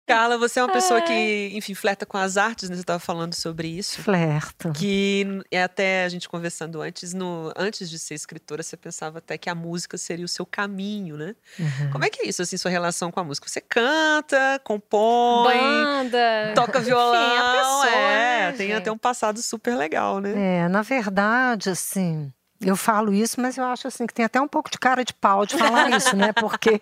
Carla, 0.07 0.37
você 0.37 0.59
é 0.59 0.63
uma 0.63 0.73
pessoa 0.73 0.99
que, 1.01 1.51
enfim, 1.53 1.73
flerta 1.73 2.05
com 2.05 2.17
as 2.17 2.35
artes, 2.35 2.69
né? 2.69 2.75
Você 2.75 2.81
estava 2.81 2.99
falando 2.99 3.33
sobre 3.33 3.67
isso. 3.67 4.01
Flerto. 4.01 4.71
Que 4.73 5.25
é 5.49 5.63
até 5.63 6.03
a 6.03 6.09
gente 6.09 6.27
conversando 6.27 6.81
antes, 6.81 7.13
no, 7.13 7.53
antes 7.55 7.89
de 7.89 7.97
ser 7.97 8.15
escritora, 8.15 8.61
você 8.63 8.75
pensava 8.75 9.19
até 9.19 9.37
que 9.37 9.49
a 9.49 9.55
música 9.55 9.97
seria 9.97 10.25
o 10.25 10.27
seu 10.27 10.45
caminho, 10.45 11.15
né? 11.15 11.35
Uhum. 11.57 11.91
Como 11.91 12.03
é 12.03 12.09
que 12.09 12.23
é 12.23 12.27
isso, 12.27 12.41
assim, 12.41 12.57
sua 12.57 12.71
relação 12.71 13.11
com 13.11 13.19
a 13.19 13.23
música? 13.23 13.47
Você 13.47 13.61
canta, 13.61 14.59
compõe, 14.63 15.53
Banda. 15.53 16.53
toca 16.55 16.79
violão, 16.79 17.15
Enfim, 17.15 17.37
a 17.37 17.53
pessoa, 17.53 17.89
é, 17.89 18.51
né, 18.51 18.51
tem 18.57 18.67
gente? 18.67 18.77
até 18.77 18.91
um 18.91 18.97
passado 18.97 19.41
super 19.41 19.75
legal, 19.75 20.19
né? 20.19 20.63
É, 20.65 20.67
na 20.67 20.81
verdade, 20.81 21.69
assim, 21.69 22.33
eu 22.62 22.76
falo 22.76 23.13
isso, 23.13 23.41
mas 23.41 23.58
eu 23.58 23.65
acho 23.65 23.88
assim 23.88 24.06
que 24.06 24.13
tem 24.13 24.26
até 24.26 24.39
um 24.39 24.47
pouco 24.47 24.69
de 24.69 24.78
cara 24.78 25.04
de 25.04 25.13
pau 25.13 25.45
de 25.45 25.58
falar 25.58 25.89
isso, 25.97 26.15
né? 26.15 26.32
Porque 26.34 26.80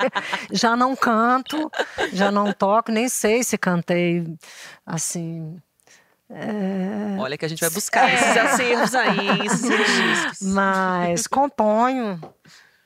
já 0.51 0.75
não 0.75 0.95
canto, 0.95 1.71
já 2.13 2.29
não 2.31 2.51
toco, 2.53 2.91
nem 2.91 3.07
sei 3.09 3.43
se 3.43 3.57
cantei 3.57 4.25
assim. 4.85 5.57
é, 6.29 7.15
Olha 7.19 7.37
que 7.37 7.45
a 7.45 7.47
gente 7.49 7.61
vai 7.61 7.69
buscar 7.69 8.13
esses 8.13 8.37
acervos 8.37 8.93
aí, 8.95 9.45
esses 9.45 9.61
registros. 9.69 10.41
mas 10.53 11.27
componho. 11.27 12.19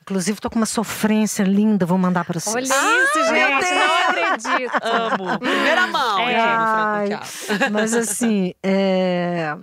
Inclusive, 0.02 0.38
tô 0.38 0.50
com 0.50 0.56
uma 0.56 0.66
sofrência 0.66 1.42
linda, 1.44 1.86
vou 1.86 1.96
mandar 1.96 2.26
para 2.26 2.38
vocês. 2.38 2.54
Olha 2.54 2.64
isso, 3.04 3.32
meu 3.32 3.60
gente. 3.60 3.74
Não 3.74 3.96
acredito. 4.10 4.78
Amo. 4.82 5.38
Primeira 5.38 5.86
mão 5.86 6.18
É. 6.28 6.36
Ai. 6.36 7.08
Mas 7.72 7.94
assim, 7.94 8.52
é, 8.62 9.56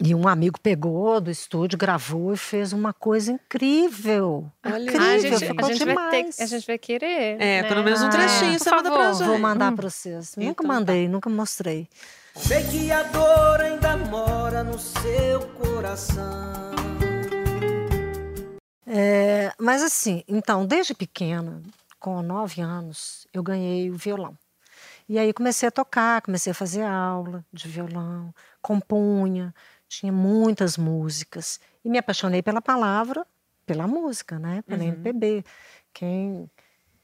e 0.00 0.14
um 0.14 0.26
amigo 0.28 0.58
pegou 0.60 1.20
do 1.20 1.30
estúdio, 1.30 1.78
gravou 1.78 2.32
e 2.32 2.36
fez 2.36 2.72
uma 2.72 2.92
coisa 2.92 3.32
incrível. 3.32 4.50
Olha, 4.64 4.82
incrível, 4.82 5.00
Ah, 5.02 5.12
a, 5.14 5.18
gente, 5.18 5.46
ficou 5.46 5.66
a, 5.68 5.72
gente 5.72 5.84
vai 5.84 6.10
ter, 6.10 6.42
a 6.42 6.46
gente 6.46 6.66
vai 6.66 6.78
querer. 6.78 7.40
É, 7.40 7.62
né? 7.62 7.68
pelo 7.68 7.82
menos 7.82 8.00
um 8.02 8.06
Ah, 8.06 8.10
trechinho 8.10 8.58
por 8.58 8.64
você 8.64 8.70
manda 8.70 8.90
pra 8.90 9.12
gente. 9.12 9.26
Vou 9.26 9.38
mandar 9.38 9.72
para 9.74 9.90
vocês. 9.90 10.36
Nunca 10.36 10.50
Então 10.50 10.66
tá. 10.66 10.72
mandei, 10.74 11.08
nunca 11.08 11.30
mostrei. 11.30 11.88
Sei 12.36 12.62
que 12.64 12.90
a 12.90 13.02
dor 13.04 13.60
ainda 13.60 13.96
mora 13.96 14.64
no 14.64 14.78
seu 14.78 15.40
coração. 15.58 16.52
É, 18.86 19.52
mas 19.58 19.82
assim, 19.82 20.22
então, 20.28 20.66
desde 20.66 20.94
pequena, 20.94 21.62
com 21.98 22.20
nove 22.22 22.60
anos, 22.60 23.26
eu 23.32 23.42
ganhei 23.42 23.90
o 23.90 23.96
violão. 23.96 24.36
E 25.08 25.18
aí 25.18 25.32
comecei 25.32 25.68
a 25.68 25.72
tocar, 25.72 26.22
comecei 26.22 26.50
a 26.52 26.54
fazer 26.54 26.82
aula 26.82 27.44
de 27.52 27.68
violão, 27.68 28.34
compunha, 28.60 29.54
tinha 29.92 30.12
muitas 30.12 30.78
músicas. 30.78 31.60
E 31.84 31.88
me 31.90 31.98
apaixonei 31.98 32.42
pela 32.42 32.62
palavra, 32.62 33.26
pela 33.66 33.86
música, 33.86 34.38
né? 34.38 34.62
Pela 34.62 34.82
MPB. 34.82 35.44
Quem, 35.92 36.50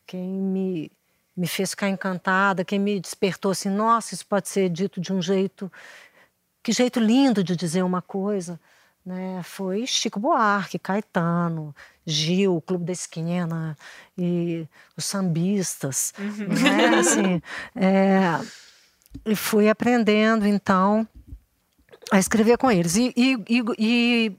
quem 0.07 0.27
me, 0.27 0.91
me 1.37 1.47
fez 1.47 1.71
ficar 1.71 1.91
encantada, 1.91 2.65
quem 2.65 2.79
me 2.79 2.99
despertou 2.99 3.51
assim, 3.51 3.69
nossa, 3.69 4.15
isso 4.15 4.27
pode 4.27 4.49
ser 4.49 4.71
dito 4.71 5.01
de 5.01 5.13
um 5.13 5.21
jeito 5.21 5.71
que 6.63 6.73
jeito 6.73 6.99
lindo 6.99 7.45
de 7.45 7.55
dizer 7.55 7.83
uma 7.83 8.01
coisa, 8.01 8.59
né? 9.05 9.43
Foi 9.43 9.87
Chico 9.87 10.19
Buarque, 10.19 10.79
Caetano, 10.79 11.75
Gil, 12.07 12.57
o 12.57 12.61
Clube 12.63 12.87
da 12.87 12.93
Esquina 12.93 13.77
e 14.17 14.67
os 14.97 15.05
sambistas, 15.05 16.15
né? 16.19 16.99
Assim, 16.99 17.43
é, 17.77 18.41
e 19.27 19.37
fui 19.37 19.69
aprendendo 19.69 20.47
então 20.47 21.07
a 22.11 22.19
escrever 22.19 22.59
com 22.59 22.71
eles 22.71 22.97
e, 22.97 23.13
e, 23.17 23.37
e, 23.49 23.65
e 23.79 24.37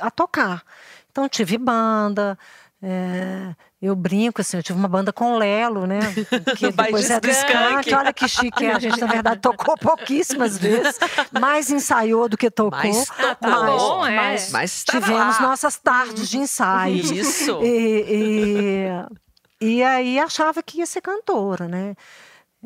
a 0.00 0.10
tocar. 0.10 0.62
Então 1.10 1.28
tive 1.28 1.58
banda. 1.58 2.38
é, 2.82 3.54
eu 3.80 3.94
brinco 3.94 4.40
assim, 4.40 4.56
eu 4.56 4.62
tive 4.62 4.78
uma 4.78 4.88
banda 4.88 5.12
com 5.12 5.36
Lelo, 5.36 5.86
né? 5.86 6.00
Que 6.56 6.72
depois 6.72 7.10
é 7.10 7.20
do 7.20 7.28
Skank. 7.28 7.94
Olha 7.94 8.12
que 8.12 8.26
chique, 8.26 8.64
é. 8.64 8.72
a 8.72 8.78
gente 8.78 8.98
na 8.98 9.06
verdade 9.06 9.40
tocou 9.40 9.76
pouquíssimas 9.76 10.56
vezes, 10.56 10.98
mais 11.38 11.70
ensaiou 11.70 12.28
do 12.28 12.36
que 12.36 12.50
tocou. 12.50 12.80
Mas 12.80 13.06
tá 13.06 13.36
mas, 13.42 13.82
bom, 13.82 14.06
é. 14.06 14.16
mas 14.16 14.52
Mas 14.52 14.84
tava 14.84 15.00
tivemos 15.04 15.38
lá. 15.38 15.48
nossas 15.48 15.76
tardes 15.76 16.30
de 16.30 16.38
ensaio. 16.38 16.96
Isso. 16.96 17.62
E, 17.62 18.88
e, 19.60 19.66
e 19.76 19.82
aí 19.82 20.18
achava 20.18 20.62
que 20.62 20.78
ia 20.78 20.86
ser 20.86 21.02
cantora, 21.02 21.68
né? 21.68 21.94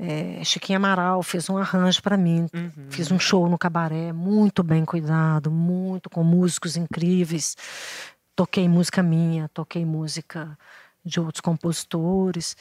É, 0.01 0.45
Chiquinha 0.45 0.77
Amaral 0.77 1.23
fez 1.25 1.51
um 1.51 1.59
arranjo 1.59 2.01
para 2.01 2.17
mim. 2.17 2.47
Uhum. 2.55 2.87
Fiz 2.89 3.11
um 3.11 3.19
show 3.19 3.49
no 3.49 3.59
cabaré, 3.59 4.13
muito 4.13 4.63
bem 4.63 4.85
cuidado, 4.85 5.51
muito 5.51 6.09
com 6.09 6.23
músicos 6.23 6.77
incríveis. 6.77 7.57
Toquei 8.37 8.69
música 8.69 9.03
minha, 9.03 9.49
toquei 9.49 9.85
música 9.85 10.57
de 11.05 11.19
outros 11.19 11.41
compositores. 11.41 12.57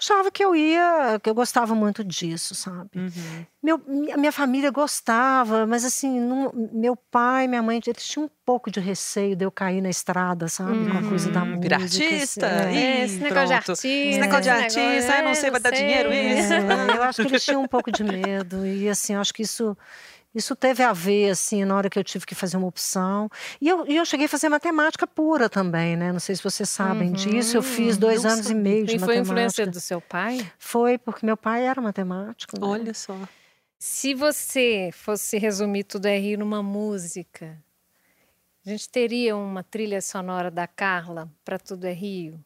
Achava 0.00 0.30
que 0.30 0.42
eu 0.42 0.56
ia, 0.56 1.20
que 1.22 1.28
eu 1.28 1.34
gostava 1.34 1.74
muito 1.74 2.02
disso, 2.02 2.54
sabe? 2.54 2.88
Uhum. 2.96 3.44
Meu, 3.62 3.78
minha 3.86 4.16
minha 4.16 4.32
família 4.32 4.70
gostava, 4.70 5.66
mas 5.66 5.84
assim, 5.84 6.18
não- 6.18 6.50
meu 6.72 6.96
pai, 6.96 7.46
minha 7.46 7.62
mãe, 7.62 7.78
eles 7.86 8.06
tinham 8.08 8.24
um 8.24 8.30
pouco 8.46 8.70
de 8.70 8.80
receio 8.80 9.36
de 9.36 9.44
eu 9.44 9.50
cair 9.50 9.82
na 9.82 9.90
estrada, 9.90 10.48
sabe? 10.48 10.90
Com 10.90 10.96
a 10.96 11.02
coisa 11.02 11.30
da 11.30 11.42
Hum, 11.42 11.46
música. 11.48 11.60
virar 11.62 11.76
assim, 11.76 12.02
artista. 12.02 12.46
é. 12.46 12.72
Ih, 12.72 12.78
É, 12.78 13.04
esse 13.04 13.20
negócio 13.22 13.46
de 13.48 13.52
artista. 13.52 13.86
Esse 13.86 14.20
negócio 14.20 14.42
de 14.42 14.48
artista, 14.50 15.12
ai, 15.12 15.22
não 15.22 15.34
sei, 15.34 15.50
vai 15.50 15.60
dar 15.60 15.68
sei. 15.74 15.84
dinheiro 15.84 16.12
isso. 16.14 16.52
É, 16.54 16.96
eu 16.96 17.02
acho 17.02 17.20
que 17.20 17.28
eles 17.28 17.44
tinham 17.44 17.62
um 17.62 17.68
pouco 17.68 17.92
de 17.92 18.02
medo. 18.02 18.64
E 18.64 18.88
assim, 18.88 19.12
eu 19.12 19.20
acho 19.20 19.34
que 19.34 19.42
isso 19.42 19.76
Isso 20.34 20.54
teve 20.54 20.82
a 20.82 20.92
ver, 20.92 21.30
assim, 21.30 21.64
na 21.64 21.76
hora 21.76 21.90
que 21.90 21.98
eu 21.98 22.04
tive 22.04 22.24
que 22.24 22.36
fazer 22.36 22.56
uma 22.56 22.68
opção. 22.68 23.28
E 23.60 23.68
eu, 23.68 23.84
e 23.86 23.96
eu 23.96 24.04
cheguei 24.04 24.26
a 24.26 24.28
fazer 24.28 24.48
matemática 24.48 25.06
pura 25.06 25.48
também, 25.48 25.96
né? 25.96 26.12
Não 26.12 26.20
sei 26.20 26.36
se 26.36 26.42
vocês 26.42 26.68
sabem 26.68 27.08
uhum, 27.08 27.14
disso. 27.14 27.56
Eu 27.56 27.62
fiz 27.62 27.96
dois 27.96 28.24
anos 28.24 28.46
sabia. 28.46 28.60
e 28.60 28.62
meio 28.62 28.86
de 28.86 28.94
e 28.94 28.98
matemática. 28.98 29.24
foi 29.24 29.32
influência 29.32 29.66
do 29.66 29.80
seu 29.80 30.00
pai? 30.00 30.48
Foi, 30.58 30.98
porque 30.98 31.26
meu 31.26 31.36
pai 31.36 31.66
era 31.66 31.80
matemático. 31.80 32.60
Né? 32.60 32.66
Olha 32.66 32.94
só. 32.94 33.16
Se 33.76 34.14
você 34.14 34.90
fosse 34.92 35.36
resumir 35.36 35.84
tudo 35.84 36.06
aí 36.06 36.36
numa 36.36 36.62
música, 36.62 37.58
a 38.64 38.68
gente 38.68 38.88
teria 38.88 39.36
uma 39.36 39.64
trilha 39.64 40.00
sonora 40.00 40.50
da 40.50 40.66
Carla 40.66 41.28
para 41.44 41.58
Tudo 41.58 41.86
é 41.86 41.92
Rio? 41.92 42.38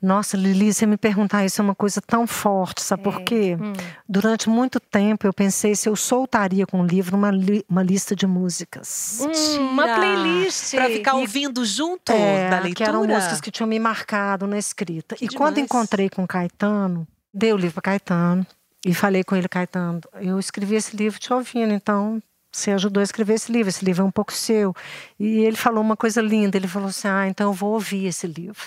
Nossa, 0.00 0.36
Lili, 0.36 0.72
você 0.72 0.84
me 0.84 0.96
perguntar 0.96 1.44
isso 1.44 1.60
é 1.60 1.64
uma 1.64 1.74
coisa 1.74 2.00
tão 2.00 2.26
forte, 2.26 2.82
sabe 2.82 3.00
é. 3.00 3.04
por 3.04 3.22
quê? 3.22 3.56
Hum. 3.58 3.72
Durante 4.08 4.48
muito 4.48 4.78
tempo 4.78 5.26
eu 5.26 5.32
pensei 5.32 5.74
se 5.74 5.88
eu 5.88 5.96
soltaria 5.96 6.66
com 6.66 6.82
o 6.82 6.86
livro 6.86 7.16
uma, 7.16 7.30
li 7.30 7.64
uma 7.68 7.82
lista 7.82 8.14
de 8.14 8.26
músicas. 8.26 9.20
Hum, 9.22 9.60
uma 9.60 9.84
playlist. 9.84 10.74
Para 10.74 10.88
ficar 10.90 11.16
e, 11.16 11.20
ouvindo 11.20 11.64
junto 11.64 12.12
é, 12.12 12.50
da 12.50 12.60
leitura? 12.60 12.74
que 12.74 12.82
eram 12.84 13.06
músicas 13.06 13.40
que 13.40 13.50
tinham 13.50 13.66
me 13.66 13.78
marcado 13.78 14.46
na 14.46 14.58
escrita. 14.58 15.16
Que 15.16 15.24
e 15.24 15.28
demais. 15.28 15.38
quando 15.38 15.58
encontrei 15.58 16.10
com 16.10 16.26
Caetano, 16.26 17.08
dei 17.32 17.52
o 17.52 17.56
livro 17.56 17.74
para 17.74 17.92
Caetano 17.92 18.46
e 18.84 18.92
falei 18.92 19.24
com 19.24 19.34
ele, 19.34 19.48
Caetano, 19.48 20.00
eu 20.20 20.38
escrevi 20.38 20.76
esse 20.76 20.94
livro 20.94 21.18
te 21.18 21.32
ouvindo, 21.32 21.72
então 21.72 22.22
você 22.52 22.70
ajudou 22.72 23.00
a 23.00 23.04
escrever 23.04 23.34
esse 23.34 23.50
livro, 23.50 23.68
esse 23.68 23.84
livro 23.84 24.02
é 24.02 24.06
um 24.06 24.10
pouco 24.10 24.32
seu. 24.32 24.74
E 25.18 25.38
ele 25.38 25.56
falou 25.56 25.82
uma 25.82 25.96
coisa 25.96 26.20
linda, 26.20 26.56
ele 26.56 26.68
falou 26.68 26.88
assim, 26.88 27.08
ah, 27.08 27.26
então 27.26 27.48
eu 27.48 27.52
vou 27.52 27.72
ouvir 27.72 28.06
esse 28.06 28.26
livro. 28.26 28.64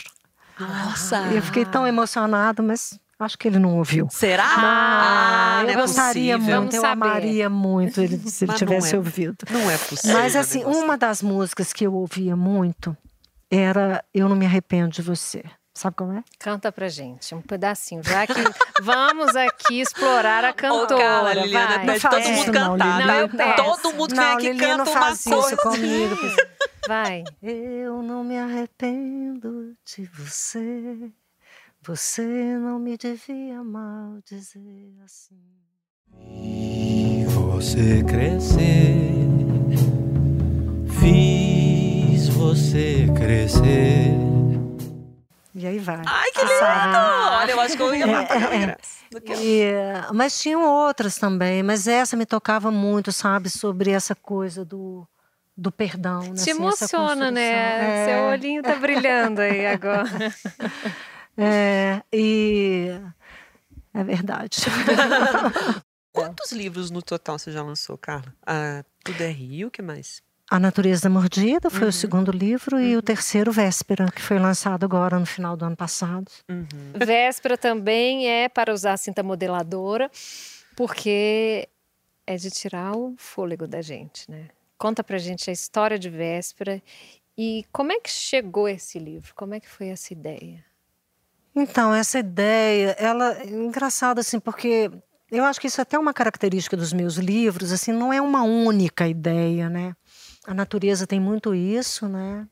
Nossa! 0.60 1.18
Eu 1.34 1.42
fiquei 1.42 1.66
tão 1.66 1.88
emocionado, 1.88 2.62
mas 2.62 3.00
acho 3.20 3.38
que 3.38 3.48
ele 3.48 3.60
não 3.60 3.78
ouviu. 3.78 4.08
Será? 4.10 4.46
Ah, 4.48 5.62
eu 5.64 5.70
é 5.70 5.76
gostaria 5.76 6.38
possível. 6.38 6.62
muito, 6.62 6.76
eu 6.76 6.86
amaria 6.86 7.50
muito 7.50 8.02
ele, 8.02 8.18
se 8.30 8.46
ele 8.46 8.54
tivesse 8.54 8.96
é, 8.96 8.98
ouvido. 8.98 9.38
Não 9.50 9.70
é 9.70 9.78
possível. 9.78 10.18
Mas 10.18 10.36
assim, 10.36 10.64
uma 10.64 10.98
das 10.98 11.22
músicas 11.22 11.74
que 11.74 11.86
eu 11.86 11.94
ouvia 11.94 12.36
muito 12.36 12.96
era 13.52 14.04
Eu 14.14 14.30
Não 14.30 14.36
Me 14.36 14.46
Arrependo 14.46 14.90
de 14.90 15.02
Você. 15.02 15.44
Sabe 15.74 15.96
como 15.96 16.12
é? 16.12 16.24
Canta 16.38 16.72
pra 16.74 16.90
gente, 16.90 17.34
um 17.34 17.42
pedacinho. 17.42 18.04
Já 18.04 18.28
que 18.28 18.34
vamos 18.84 19.34
aqui 19.36 19.80
explorar 19.80 20.44
a 20.44 20.52
cantora. 20.52 21.24
Ô, 21.24 21.44
Liliana, 21.44 21.78
vai. 21.78 21.86
pede 21.86 22.02
todo 22.02 22.30
mundo 22.30 22.52
cantar. 22.52 23.06
Não, 23.06 23.30
tá? 23.30 23.54
todo 23.54 23.94
mundo 23.94 24.16
vem 24.16 24.26
aqui 24.26 24.52
Liliana 24.52 24.84
canta 24.84 25.00
uma 25.00 25.18
coisa. 25.18 25.58
comigo. 25.58 26.16
Vai. 26.90 27.24
Eu 27.40 28.02
não 28.02 28.24
me 28.24 28.36
arrependo 28.36 29.76
de 29.86 30.06
você. 30.06 31.12
Você 31.84 32.24
não 32.58 32.80
me 32.80 32.98
devia 32.98 33.64
mal 33.64 34.18
dizer 34.26 34.96
assim. 35.06 35.38
E 36.18 37.26
você 37.28 38.04
crescer, 38.04 39.06
fiz 41.00 42.28
você 42.30 43.06
crescer 43.16 44.10
e 45.54 45.68
aí 45.68 45.78
vai. 45.78 46.02
Ai, 46.08 46.32
que 46.32 46.40
lindo! 46.40 46.58
Olha, 47.38 47.52
eu 47.52 47.60
acho 47.62 47.78
que 47.78 47.84
eu 47.84 47.94
ia 47.94 48.08
matar 48.08 48.52
é, 48.52 48.78
é, 49.64 50.08
Mas 50.12 50.42
tinham 50.42 50.66
outras 50.66 51.18
também, 51.18 51.62
mas 51.62 51.88
essa 51.88 52.18
me 52.18 52.26
tocava 52.26 52.72
muito, 52.72 53.12
sabe? 53.12 53.48
Sobre 53.48 53.92
essa 53.92 54.16
coisa 54.16 54.66
do, 54.66 55.08
do 55.60 55.72
perdão. 55.72 56.22
Né? 56.22 56.36
Te 56.36 56.52
assim, 56.52 56.52
emociona, 56.52 57.30
né? 57.30 58.04
É. 58.04 58.06
Seu 58.06 58.24
olhinho 58.26 58.64
tá 58.64 58.76
brilhando 58.76 59.42
aí 59.42 59.66
agora. 59.66 60.10
É, 61.42 62.02
e 62.12 62.90
é 63.94 64.04
verdade. 64.04 64.58
Quantos 66.12 66.52
livros 66.52 66.92
no 66.92 67.02
total 67.02 67.40
você 67.40 67.50
já 67.50 67.64
lançou, 67.64 67.98
Carla? 67.98 68.36
Ah, 68.46 68.84
Tudo 69.06 69.22
é 69.22 69.32
Rio, 69.32 69.70
o 69.70 69.72
que 69.72 69.82
mais? 69.82 70.22
A 70.50 70.60
Natureza 70.60 71.10
Mordida 71.10 71.70
foi 71.70 71.84
uhum. 71.84 71.90
o 71.90 71.94
segundo 71.94 72.32
livro 72.32 72.76
uhum. 72.76 72.84
e 72.84 72.94
o 72.94 72.96
uhum. 72.98 73.02
terceiro, 73.02 73.54
Véspera, 73.54 74.12
que 74.12 74.22
foi 74.22 74.38
lançado 74.38 74.84
agora 74.84 75.18
no 75.18 75.26
final 75.26 75.56
do 75.56 75.64
ano 75.64 75.78
passado. 75.78 76.30
Uhum. 76.50 76.66
Véspera 76.94 77.58
também 77.58 78.28
é 78.28 78.50
para 78.50 78.74
usar 78.74 78.98
cinta 78.98 79.24
modeladora, 79.24 80.12
porque 80.76 81.70
é 82.26 82.36
de 82.36 82.50
tirar 82.50 82.98
o 82.98 83.16
fôlego 83.18 83.66
da 83.66 83.82
gente, 83.82 84.30
né? 84.30 84.50
Conta 84.80 85.04
pra 85.04 85.18
gente 85.18 85.50
a 85.50 85.54
história 85.54 86.00
de 86.00 86.10
Véspera 86.10 86.82
e 87.38 87.66
como 87.70 87.92
é 87.92 88.00
que 88.00 88.10
chegou 88.10 88.66
esse 88.66 88.98
livro? 88.98 89.36
Como 89.36 89.54
é 89.54 89.60
que 89.60 89.68
foi 89.68 89.90
essa 89.90 90.14
ideia? 90.14 90.64
Então, 91.54 91.94
essa 91.94 92.18
ideia, 92.18 92.96
ela 92.98 93.38
é 93.40 93.50
engraçada 93.50 94.22
assim, 94.22 94.40
porque 94.40 94.90
eu 95.30 95.44
acho 95.44 95.60
que 95.60 95.68
isso 95.68 95.82
é 95.82 95.84
até 95.84 96.00
uma 96.00 96.14
característica 96.14 96.78
dos 96.78 96.94
meus 96.94 97.16
livros, 97.16 97.74
assim, 97.74 97.92
não 97.92 98.14
é 98.14 98.22
uma 98.22 98.44
única 98.44 99.06
ideia, 99.06 99.70
né? 99.70 99.94
A 100.48 100.54
natureza 100.54 101.06
tem 101.06 101.20
muito 101.20 101.54
isso, 101.54 102.08
né? 102.08 102.48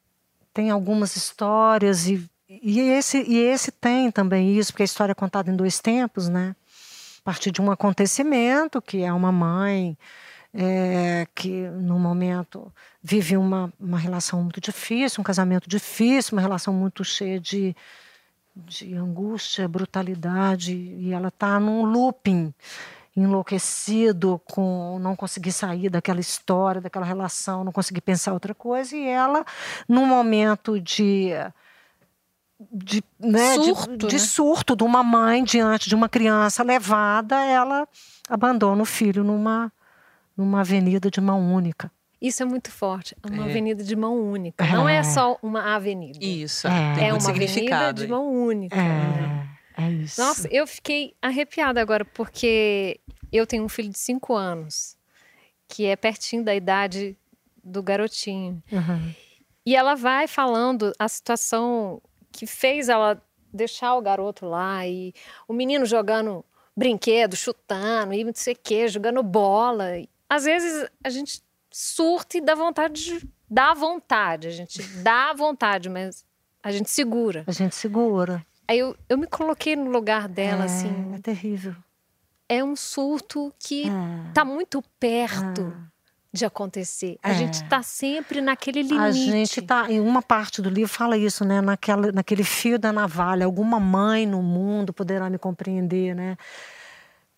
Tem 0.54 0.70
algumas 0.70 1.16
histórias 1.16 2.08
e, 2.08 2.30
e, 2.50 2.82
esse, 2.82 3.24
e 3.24 3.38
esse 3.38 3.72
tem 3.72 4.12
também 4.12 4.58
isso, 4.58 4.74
porque 4.74 4.84
a 4.84 4.86
história 4.86 5.14
é 5.14 5.16
contada 5.16 5.50
em 5.50 5.56
dois 5.56 5.80
tempos, 5.80 6.28
né? 6.28 6.58
A 7.22 7.24
partir 7.24 7.52
de 7.52 7.62
um 7.62 7.72
acontecimento, 7.72 8.82
que 8.82 9.02
é 9.02 9.14
uma 9.14 9.32
mãe 9.32 9.98
é, 10.54 11.28
que, 11.36 11.68
no 11.70 12.00
momento, 12.00 12.72
vive 13.02 13.38
uma, 13.38 13.72
uma 13.80 13.98
relação 13.98 14.42
muito 14.42 14.62
difícil, 14.62 15.22
um 15.22 15.24
casamento 15.24 15.70
difícil, 15.70 16.36
uma 16.36 16.42
relação 16.42 16.74
muito 16.74 17.04
cheia 17.04 17.40
de, 17.40 17.76
de 18.56 18.94
angústia, 18.96 19.68
brutalidade, 19.68 20.74
e 20.74 21.12
ela 21.12 21.28
está 21.30 21.60
num 21.60 21.84
looping 21.84 22.54
enlouquecido 23.16 24.40
com 24.46 25.00
não 25.00 25.16
conseguir 25.16 25.52
sair 25.52 25.90
daquela 25.90 26.20
história, 26.20 26.80
daquela 26.80 27.06
relação, 27.06 27.64
não 27.64 27.72
conseguir 27.72 28.02
pensar 28.02 28.34
outra 28.34 28.54
coisa, 28.54 28.96
e 28.96 29.08
ela, 29.08 29.44
num 29.88 30.06
momento 30.06 30.80
de 30.80 31.32
de, 32.72 33.04
né, 33.20 33.54
surto, 33.54 33.98
de, 33.98 34.08
de 34.08 34.16
né? 34.16 34.20
surto 34.20 34.76
de 34.76 34.84
uma 34.84 35.04
mãe 35.04 35.44
diante 35.44 35.88
de 35.88 35.96
uma 35.96 36.10
criança 36.10 36.64
levada, 36.64 37.36
ela 37.46 37.88
abandona 38.28 38.82
o 38.82 38.86
filho 38.86 39.24
numa, 39.24 39.72
numa 40.38 40.62
avenida 40.62 41.10
de 41.10 41.20
mão 41.20 41.54
única. 41.54 41.92
Isso 42.22 42.42
é 42.42 42.46
muito 42.46 42.72
forte. 42.72 43.16
É 43.24 43.28
uma 43.28 43.48
é. 43.48 43.50
avenida 43.50 43.84
de 43.84 43.96
mão 43.96 44.16
única. 44.16 44.64
É. 44.64 44.72
Não 44.72 44.88
é 44.88 45.04
só 45.04 45.38
uma 45.42 45.76
avenida. 45.76 46.20
Isso. 46.24 46.68
É, 46.68 47.08
é 47.08 47.14
uma 47.14 47.30
avenida 47.30 47.94
de 47.94 48.08
mão 48.08 48.32
única. 48.32 48.76
É. 48.76 48.80
Né? 48.80 49.50
É 49.78 49.92
isso. 49.92 50.20
Nossa, 50.20 50.48
eu 50.52 50.66
fiquei 50.66 51.14
arrepiada 51.22 51.80
agora, 51.80 52.04
porque 52.04 53.00
eu 53.32 53.46
tenho 53.46 53.64
um 53.64 53.70
filho 53.70 53.90
de 53.90 54.00
cinco 54.00 54.34
anos, 54.34 54.98
que 55.68 55.86
é 55.86 55.96
pertinho 55.96 56.44
da 56.44 56.56
idade 56.56 57.16
do 57.64 57.84
garotinho. 57.84 58.64
Uhum. 58.72 59.14
E 59.66 59.76
ela 59.76 59.96
vai 59.96 60.28
falando 60.28 60.94
a 60.98 61.08
situação 61.08 62.02
que 62.32 62.48
fez 62.48 62.90
ela 62.90 63.22
deixar 63.54 63.96
o 63.96 64.02
garoto 64.02 64.46
lá 64.46 64.88
e 64.88 65.14
o 65.48 65.54
menino 65.54 65.86
jogando 65.86 66.44
brinquedo, 66.76 67.36
chutando 67.36 68.14
e 68.14 68.24
não 68.24 68.32
sei 68.34 68.54
o 68.54 68.60
quê, 68.64 68.88
jogando 68.88 69.22
bola. 69.22 69.86
Às 70.30 70.44
vezes 70.44 70.90
a 71.04 71.10
gente 71.10 71.42
surta 71.72 72.38
e 72.38 72.42
dá 72.42 72.56
vontade 72.56 73.04
de. 73.04 73.30
Dá 73.50 73.74
vontade, 73.74 74.48
a 74.48 74.52
gente 74.52 74.82
dá 75.02 75.32
vontade, 75.34 75.90
mas 75.90 76.26
a 76.62 76.72
gente 76.72 76.90
segura. 76.90 77.46
A 77.48 77.52
gente 77.52 77.76
segura. 77.76 78.46
Aí 78.68 78.80
eu, 78.80 78.96
eu 79.08 79.18
me 79.18 79.26
coloquei 79.26 79.76
no 79.76 79.90
lugar 79.90 80.28
dela, 80.28 80.64
é, 80.64 80.66
assim. 80.66 81.14
É 81.16 81.20
terrível. 81.20 81.74
É 82.50 82.62
um 82.62 82.76
surto 82.76 83.54
que 83.58 83.84
está 84.28 84.42
é. 84.42 84.44
muito 84.44 84.84
perto 85.00 85.62
é. 85.62 86.38
de 86.38 86.46
acontecer. 86.46 87.18
A 87.24 87.32
gente 87.32 87.64
está 87.64 87.82
sempre 87.82 88.42
naquele 88.42 88.82
limite. 88.82 89.02
A 89.02 89.12
gente 89.12 89.62
está. 89.62 89.90
Em 89.90 90.02
uma 90.02 90.22
parte 90.22 90.62
do 90.62 90.70
livro 90.70 90.92
fala 90.92 91.18
isso, 91.18 91.46
né? 91.46 91.62
Naquela, 91.62 92.12
naquele 92.12 92.44
fio 92.44 92.78
da 92.78 92.92
navalha. 92.92 93.46
Alguma 93.46 93.80
mãe 93.80 94.26
no 94.26 94.42
mundo 94.44 94.92
poderá 94.92 95.30
me 95.30 95.38
compreender, 95.38 96.14
né? 96.14 96.36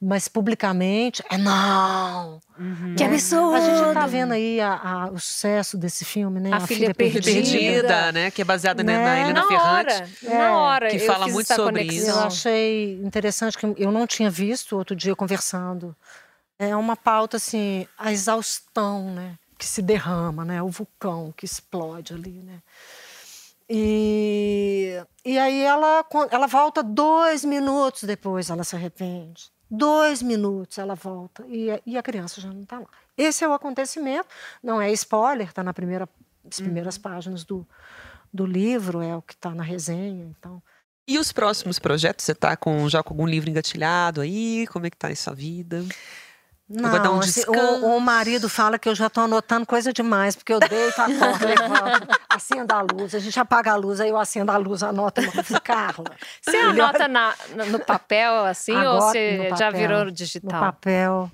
Mas 0.01 0.29
publicamente, 0.29 1.21
é 1.29 1.37
não. 1.37 2.39
Uhum. 2.57 2.95
Que 2.95 3.03
absurdo! 3.03 3.55
A 3.55 3.59
gente 3.59 3.87
está 3.89 4.07
vendo 4.07 4.31
aí 4.31 4.61
a, 4.61 4.73
a, 4.73 5.11
o 5.11 5.19
sucesso 5.19 5.77
desse 5.77 6.05
filme, 6.05 6.39
né? 6.39 6.53
A, 6.53 6.55
a 6.55 6.59
filha, 6.61 6.79
filha, 6.79 6.95
perdida. 6.95 7.21
perdida. 7.21 8.11
né? 8.13 8.31
Que 8.31 8.41
é 8.41 8.45
baseada 8.45 8.81
né? 8.81 8.97
na 8.97 9.19
Helena 9.19 9.45
Ferrante. 9.45 9.93
Hora, 9.93 10.09
é. 10.23 10.37
Na 10.37 10.57
hora. 10.57 10.89
Que 10.89 10.99
fala 10.99 11.27
muito 11.27 11.53
sobre 11.53 11.83
conexão. 11.83 11.97
isso. 11.97 12.17
Eu 12.17 12.19
achei 12.19 12.93
interessante 13.03 13.57
que 13.57 13.65
eu 13.77 13.91
não 13.91 14.07
tinha 14.07 14.29
visto 14.29 14.77
outro 14.77 14.95
dia 14.95 15.13
conversando. 15.17 15.93
É 16.57 16.73
uma 16.77 16.95
pauta 16.95 17.35
assim, 17.35 17.85
a 17.97 18.09
exaustão, 18.13 19.13
né? 19.13 19.35
Que 19.57 19.65
se 19.65 19.81
derrama, 19.81 20.45
né? 20.45 20.63
O 20.63 20.69
vulcão 20.69 21.33
que 21.35 21.43
explode 21.43 22.13
ali, 22.13 22.41
né? 22.41 22.61
E, 23.69 24.97
e 25.25 25.37
aí 25.37 25.61
ela, 25.61 26.05
ela 26.31 26.47
volta 26.47 26.81
dois 26.81 27.43
minutos 27.43 28.03
depois, 28.03 28.49
ela 28.49 28.63
se 28.63 28.77
arrepende. 28.77 29.51
Dois 29.69 30.21
minutos 30.23 30.77
ela 30.77 30.95
volta 30.95 31.45
e, 31.47 31.67
e 31.85 31.97
a 31.97 32.03
criança 32.03 32.41
já 32.41 32.49
não 32.49 32.63
está 32.63 32.79
lá. 32.79 32.87
Esse 33.17 33.43
é 33.43 33.47
o 33.47 33.53
acontecimento, 33.53 34.27
não 34.63 34.81
é 34.81 34.91
spoiler, 34.93 35.47
está 35.47 35.63
na 35.63 35.73
primeira, 35.73 36.09
nas 36.43 36.59
primeiras 36.59 36.95
uhum. 36.95 37.01
páginas 37.01 37.43
do, 37.43 37.67
do 38.33 38.45
livro, 38.45 39.01
é 39.01 39.15
o 39.15 39.21
que 39.21 39.33
está 39.33 39.51
na 39.51 39.63
resenha. 39.63 40.25
Então. 40.25 40.61
E 41.07 41.19
os 41.19 41.31
próximos 41.31 41.77
projetos? 41.79 42.25
Você 42.25 42.31
está 42.31 42.55
com, 42.55 42.87
já 42.89 43.03
com 43.03 43.13
algum 43.13 43.27
livro 43.27 43.49
engatilhado 43.49 44.21
aí? 44.21 44.65
Como 44.67 44.85
é 44.85 44.89
que 44.89 44.95
está 44.95 45.09
essa 45.09 45.33
vida? 45.33 45.85
Não, 46.69 46.91
Vai 46.91 46.99
dar 47.01 47.09
um 47.11 47.19
assim, 47.19 47.39
descanso. 47.41 47.83
o, 47.85 47.97
o 47.97 47.99
marido 47.99 48.47
fala 48.47 48.77
que 48.77 48.87
eu 48.87 48.93
já 48.93 49.07
estou 49.07 49.23
anotando 49.23 49.65
coisa 49.65 49.91
demais, 49.91 50.35
porque 50.35 50.53
eu 50.53 50.59
deito, 50.59 51.01
acordo, 51.01 51.41
levanto, 51.47 52.07
acendo 52.29 52.71
a 52.73 52.81
luz, 52.81 53.15
a 53.15 53.19
gente 53.19 53.39
apaga 53.39 53.71
a 53.71 53.75
luz, 53.75 53.99
aí 53.99 54.09
eu 54.09 54.17
acendo 54.17 54.51
a 54.51 54.57
luz, 54.57 54.83
anoto 54.83 55.19
uma 55.19 55.31
coisa, 55.31 55.59
Carla. 55.59 56.11
Você 56.39 56.57
anota 56.57 57.07
na- 57.07 57.33
no 57.67 57.79
papel 57.79 58.45
assim 58.45 58.71
ou 58.75 58.79
Agora, 58.81 59.13
você 59.13 59.49
no 59.49 59.57
já 59.57 59.71
virou 59.71 60.05
No 60.05 60.11
digital? 60.11 60.59
papel, 60.59 61.31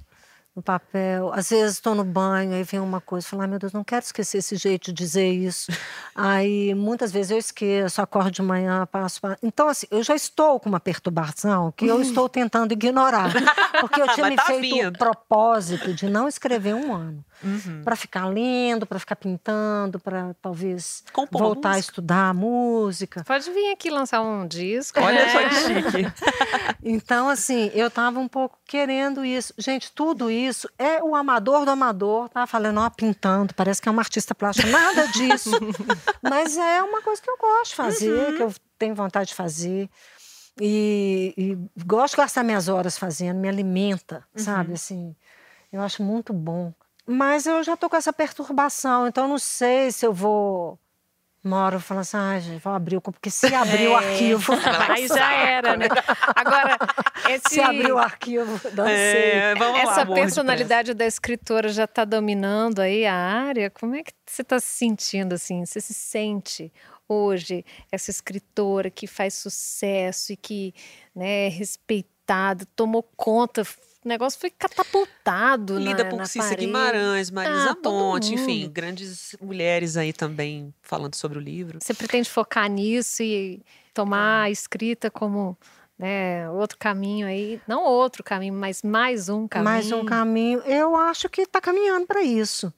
no 0.56 0.62
papel. 0.62 1.32
Às 1.34 1.50
vezes 1.50 1.74
estou 1.76 1.94
no 1.94 2.04
banho, 2.04 2.54
aí 2.54 2.64
vem 2.64 2.80
uma 2.80 3.02
coisa, 3.02 3.28
falo, 3.28 3.42
ai 3.42 3.48
meu 3.48 3.60
Deus, 3.60 3.74
não 3.74 3.84
quero 3.84 4.06
esquecer 4.06 4.38
esse 4.38 4.56
jeito 4.56 4.86
de 4.86 4.94
dizer 4.94 5.30
isso. 5.30 5.72
aí 6.16 6.74
muitas 6.74 7.12
vezes 7.12 7.32
eu 7.32 7.38
esqueço, 7.38 8.02
acordo 8.02 8.32
de 8.32 8.42
manhã, 8.42 8.86
passo. 8.90 9.20
pa- 9.22 9.38
Então, 9.44 9.68
assim, 9.68 9.86
eu 9.92 10.02
já 10.02 10.16
estou 10.16 10.60
com 10.60 10.70
uma 10.70 10.80
perturbação 10.80 11.74
que 11.76 11.86
eu 11.86 12.02
estou 12.02 12.30
tentando 12.30 12.72
ignorar. 12.72 13.34
Porque 13.82 14.02
eu 14.02 14.08
tinha 14.16 14.30
me 14.30 14.36
tá 14.38 14.44
feito 14.46 14.88
o 14.88 14.92
propósito 14.98 15.94
de 15.94 16.08
não 16.08 16.28
escrever 16.28 16.74
um 16.74 16.94
ano. 16.94 17.24
Uhum. 17.46 17.84
Para 17.84 17.96
ficar 17.96 18.26
lendo, 18.26 18.86
para 18.86 18.98
ficar 18.98 19.16
pintando, 19.16 20.00
para 20.00 20.34
talvez 20.42 21.04
Compor 21.14 21.40
voltar 21.40 21.70
a 21.70 21.74
música. 21.74 21.92
estudar 21.92 22.34
música. 22.34 23.24
Pode 23.24 23.52
vir 23.52 23.72
aqui 23.72 23.92
lançar 23.92 24.22
um 24.22 24.48
disco. 24.48 25.00
Olha 25.00 25.26
né? 25.26 25.32
só 25.32 25.50
que 25.50 25.56
chique. 25.56 26.14
Então, 26.88 27.28
assim, 27.30 27.72
eu 27.74 27.88
estava 27.88 28.20
um 28.20 28.28
pouco 28.28 28.60
querendo 28.66 29.26
isso. 29.26 29.52
Gente, 29.58 29.92
tudo 29.92 30.30
isso 30.30 30.70
é 30.78 31.02
o 31.02 31.16
amador 31.16 31.66
do 31.66 31.72
amador, 31.72 32.30
tá 32.30 32.46
falando, 32.46 32.80
ó, 32.80 32.90
pintando, 32.92 33.56
parece 33.56 33.82
que 33.82 33.90
é 33.90 33.92
uma 33.92 34.04
artista 34.04 34.36
plástica. 34.36 34.68
Nada 34.70 35.08
disso. 35.14 35.50
Mas 36.22 36.56
é 36.58 36.84
uma 36.84 37.02
coisa 37.02 37.20
que 37.22 37.30
eu 37.30 37.38
gosto 37.38 37.70
de 37.72 37.76
fazer, 37.76 38.36
que 38.38 38.44
eu 38.44 38.54
tenho 38.78 38.94
vontade 38.94 39.30
de 39.30 39.36
fazer. 39.36 39.90
E, 40.62 41.34
e 41.36 41.84
gosto 41.84 42.14
de 42.16 42.22
gastar 42.22 42.44
minhas 42.44 42.68
horas 42.70 42.98
fazendo, 42.98 43.38
me 43.38 43.50
alimenta, 43.50 44.24
sabe? 44.36 44.74
Assim, 44.74 45.16
eu 45.72 45.82
acho 45.82 46.02
muito 46.04 46.32
bom. 46.34 46.72
Mas 47.06 47.46
eu 47.46 47.64
já 47.64 47.78
tô 47.78 47.90
com 47.90 47.96
essa 47.96 48.12
perturbação, 48.12 49.08
então 49.08 49.28
não 49.28 49.38
sei 49.38 49.92
se 49.92 50.06
eu 50.06 50.14
vou. 50.14 50.80
Eu 51.72 51.80
falo 51.80 52.00
assim, 52.00 52.18
ah, 52.18 52.40
gente, 52.40 52.60
vou 52.64 52.74
abrir 52.74 52.98
o. 52.98 53.02
Porque 53.02 53.30
se 53.30 53.54
abrir 53.54 53.88
o 53.88 53.92
É. 53.92 53.96
arquivo. 54.14 54.52
Aí 54.90 55.08
já 55.08 55.32
era, 55.32 55.78
né? 55.78 55.86
Agora, 56.36 56.76
esse, 57.30 57.50
Se 57.54 57.62
abrir 57.62 57.92
o 57.92 58.00
arquivo, 58.00 58.60
dancei. 58.72 58.96
É, 58.96 59.54
vamos 59.56 59.74
lá, 59.76 59.92
essa 59.92 60.04
de 60.06 60.14
personalidade 60.16 60.96
da 60.96 61.06
escritora 61.06 61.70
já 61.70 61.84
está 61.84 62.04
dominando 62.04 62.80
aí 62.80 63.06
a 63.06 63.14
área? 63.14 63.70
Como 63.70 63.94
é 63.94 64.02
que 64.02 64.12
você 64.26 64.42
está 64.42 64.60
se 64.60 64.66
sentindo 64.66 65.34
assim? 65.34 65.64
Você 65.64 65.80
se 65.80 65.94
sente 65.94 66.74
hoje 67.08 67.64
essa 67.92 68.10
escritora 68.10 68.90
que 68.90 69.06
faz 69.06 69.36
sucesso 69.36 70.34
e 70.34 70.36
que 70.36 70.74
né, 71.16 71.46
é 71.46 71.50
respeitada, 71.50 72.66
tomou 72.76 73.04
conta, 73.16 73.62
o 73.62 73.66
negócio 74.08 74.40
foi 74.40 74.50
catapultado 74.50 75.78
Lida 75.78 76.04
na, 76.04 76.10
por 76.10 76.18
na 76.18 76.26
Cissa 76.26 76.50
parede. 76.50 76.66
Guimarães, 76.66 77.32
Marisa 77.32 77.72
Ah, 77.72 77.90
Monte, 77.90 78.34
enfim, 78.34 78.70
grandes 78.72 79.36
mulheres 79.42 79.98
aí 79.98 80.14
também 80.14 80.74
falando 80.82 81.16
sobre 81.16 81.38
o 81.38 81.42
livro. 81.42 81.80
Você 81.82 81.94
pretende 81.94 82.30
focar 82.30 82.70
nisso 82.70 83.24
e 83.24 83.62
tomar 83.94 84.44
a 84.44 84.50
escrita 84.50 85.10
como 85.10 85.58
né, 85.98 86.50
outro 86.50 86.78
caminho 86.78 87.28
aí? 87.28 87.62
Não 87.68 87.84
outro 87.84 88.24
caminho, 88.24 88.54
mas 88.54 88.84
mais 88.84 89.30
um 89.30 89.48
caminho. 89.48 89.72
Mais 89.72 89.92
um 89.92 90.06
caminho. 90.06 90.60
Eu 90.60 90.96
acho 90.96 91.30
que 91.30 91.42
está 91.42 91.62
caminhando 91.62 92.06
para 92.06 92.22
isso. 92.22 92.74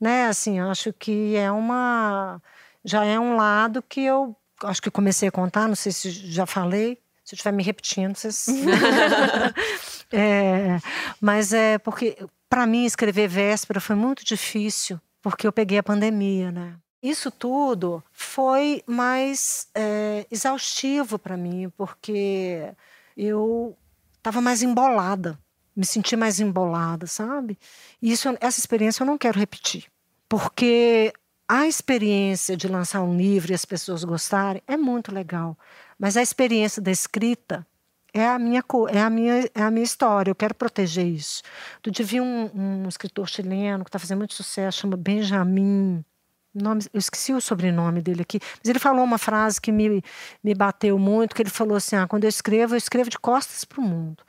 Né? 0.00 0.26
Assim, 0.26 0.58
acho 0.58 0.92
que 0.92 1.36
é 1.36 1.50
uma. 1.50 2.40
Já 2.84 3.04
é 3.04 3.18
um 3.20 3.36
lado 3.36 3.82
que 3.82 4.00
eu 4.02 4.34
acho 4.64 4.82
que 4.82 4.90
comecei 4.90 5.28
a 5.28 5.32
contar, 5.32 5.68
não 5.68 5.76
sei 5.76 5.92
se 5.92 6.10
já 6.10 6.46
falei. 6.46 6.98
Se 7.32 7.34
eu 7.34 7.36
estiver 7.36 7.52
me 7.52 7.62
repetindo, 7.62 8.14
vocês. 8.14 8.46
É, 10.14 10.78
mas 11.18 11.54
é 11.54 11.78
porque, 11.78 12.18
para 12.46 12.66
mim, 12.66 12.84
escrever 12.84 13.26
véspera 13.26 13.80
foi 13.80 13.96
muito 13.96 14.22
difícil, 14.26 15.00
porque 15.22 15.46
eu 15.46 15.52
peguei 15.52 15.78
a 15.78 15.82
pandemia, 15.82 16.52
né? 16.52 16.74
Isso 17.02 17.30
tudo 17.30 18.04
foi 18.12 18.82
mais 18.86 19.68
é, 19.74 20.26
exaustivo 20.30 21.18
para 21.18 21.34
mim, 21.34 21.72
porque 21.78 22.74
eu 23.16 23.74
estava 24.18 24.42
mais 24.42 24.62
embolada, 24.62 25.38
me 25.74 25.86
senti 25.86 26.14
mais 26.14 26.38
embolada, 26.38 27.06
sabe? 27.06 27.58
E 28.02 28.12
isso, 28.12 28.28
essa 28.38 28.60
experiência 28.60 29.02
eu 29.02 29.06
não 29.06 29.16
quero 29.16 29.38
repetir, 29.38 29.86
porque 30.28 31.10
a 31.48 31.66
experiência 31.66 32.54
de 32.54 32.68
lançar 32.68 33.02
um 33.02 33.16
livro 33.16 33.52
e 33.52 33.54
as 33.54 33.64
pessoas 33.64 34.04
gostarem 34.04 34.62
é 34.66 34.76
muito 34.76 35.12
legal, 35.12 35.56
mas 36.02 36.16
a 36.16 36.20
experiência 36.20 36.82
da 36.82 36.90
escrita 36.90 37.64
é 38.12 38.26
a 38.26 38.36
minha 38.36 38.60
é 38.90 39.00
a 39.00 39.08
minha 39.08 39.48
é 39.54 39.62
a 39.62 39.70
minha 39.70 39.84
história. 39.84 40.32
Eu 40.32 40.34
quero 40.34 40.52
proteger 40.52 41.06
isso. 41.06 41.44
Dia 41.80 42.04
vi 42.04 42.20
um, 42.20 42.50
um 42.52 42.88
escritor 42.88 43.28
chileno 43.28 43.84
que 43.84 43.88
está 43.88 44.00
fazendo 44.00 44.18
muito 44.18 44.34
sucesso, 44.34 44.80
chama 44.80 44.96
Benjamin. 44.96 46.04
Nome, 46.52 46.82
eu 46.92 46.98
esqueci 46.98 47.32
o 47.32 47.40
sobrenome 47.40 48.02
dele 48.02 48.22
aqui, 48.22 48.40
mas 48.42 48.68
ele 48.68 48.80
falou 48.80 49.04
uma 49.04 49.16
frase 49.16 49.60
que 49.60 49.70
me, 49.70 50.02
me 50.42 50.54
bateu 50.54 50.98
muito, 50.98 51.36
que 51.36 51.40
ele 51.40 51.48
falou 51.48 51.76
assim, 51.76 51.94
ah, 51.96 52.06
quando 52.06 52.24
eu 52.24 52.28
escrevo, 52.28 52.74
eu 52.74 52.78
escrevo 52.78 53.08
de 53.08 53.18
costas 53.18 53.64
para 53.64 53.80
o 53.80 53.82
mundo. 53.82 54.24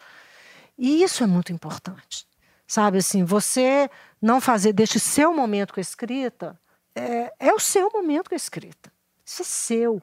E 0.77 1.03
isso 1.03 1.21
é 1.23 1.27
muito 1.27 1.51
importante. 1.51 2.25
Sabe 2.67 2.99
assim, 2.99 3.25
você 3.25 3.89
não 4.21 4.39
fazer 4.39 4.71
deste 4.71 4.99
seu 5.01 5.33
momento 5.33 5.73
com 5.73 5.79
a 5.79 5.81
escrita, 5.81 6.57
é, 6.95 7.33
é 7.39 7.51
o 7.51 7.59
seu 7.59 7.89
momento 7.91 8.29
com 8.29 8.35
a 8.35 8.37
escrita. 8.37 8.89
Isso 9.25 9.41
é 9.41 9.45
seu. 9.45 10.01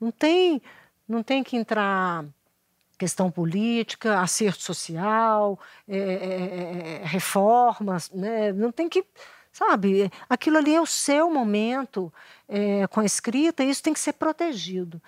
Não 0.00 0.10
tem, 0.10 0.60
não 1.08 1.22
tem 1.22 1.42
que 1.42 1.56
entrar 1.56 2.24
questão 2.98 3.30
política, 3.30 4.20
acerto 4.20 4.62
social, 4.62 5.58
é, 5.88 5.98
é, 5.98 7.02
é, 7.02 7.04
reformas, 7.04 8.10
né? 8.12 8.52
não 8.52 8.70
tem 8.70 8.88
que, 8.88 9.04
sabe, 9.52 10.10
aquilo 10.28 10.58
ali 10.58 10.74
é 10.74 10.80
o 10.80 10.86
seu 10.86 11.28
momento 11.28 12.12
é, 12.48 12.86
com 12.86 13.00
a 13.00 13.04
escrita 13.04 13.64
e 13.64 13.70
isso 13.70 13.82
tem 13.82 13.92
que 13.92 13.98
ser 13.98 14.12
protegido. 14.12 15.02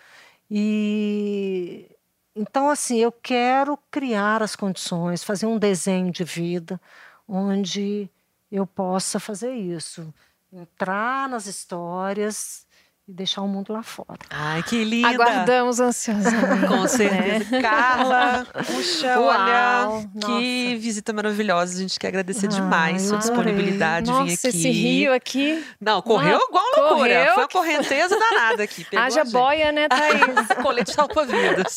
E 0.51 1.89
então, 2.37 2.69
assim, 2.69 2.99
eu 2.99 3.13
quero 3.13 3.79
criar 3.93 4.43
as 4.43 4.57
condições, 4.57 5.23
fazer 5.23 5.47
um 5.47 5.59
desenho 5.59 6.11
de 6.11 6.25
vida 6.25 6.81
onde 7.29 8.11
eu 8.51 8.67
possa 8.67 9.21
fazer 9.21 9.55
isso, 9.55 10.13
entrar 10.53 11.29
nas 11.29 11.47
histórias 11.47 12.67
e 13.07 13.12
deixar 13.12 13.43
o 13.43 13.49
mundo 13.49 13.71
lá 13.71 13.83
fora. 13.83 14.19
Ai, 14.31 14.62
que 14.62 14.83
linda! 14.83 15.09
Aguardamos 15.11 15.79
ansiosamente. 15.79 16.67
Com 16.67 16.88
certeza. 16.88 17.61
Carla, 17.61 18.47
puxa, 18.64 19.21
Uau, 19.21 19.29
olha, 19.29 19.85
nossa. 20.14 20.27
que 20.27 20.77
visita 20.77 21.12
maravilhosa. 21.12 21.75
A 21.77 21.81
gente 21.83 21.99
quer 22.01 22.09
agradecer 22.09 22.47
Ah, 22.47 22.49
demais 22.49 23.03
sua 23.03 23.19
disponibilidade 23.19 24.07
de 24.07 24.12
vir 24.12 24.19
Nossa, 24.31 24.49
aqui. 24.49 24.57
esse 24.57 24.71
rio 24.71 25.12
aqui. 25.12 25.62
Não, 25.79 26.01
correu 26.01 26.38
Uma- 26.38 26.49
igual 26.49 26.64
loucura. 26.64 26.95
correu 26.97 27.35
Foi 27.35 27.43
uma 27.43 27.49
que- 27.49 27.53
correnteza 27.59 28.19
danada 28.19 28.62
aqui. 28.62 28.85
Pegou 28.88 29.05
Haja 29.05 29.25
boia, 29.27 29.71
né, 29.71 29.87
Thaís? 29.87 30.49
Colete 30.62 30.95
salva-vidas. 30.95 31.77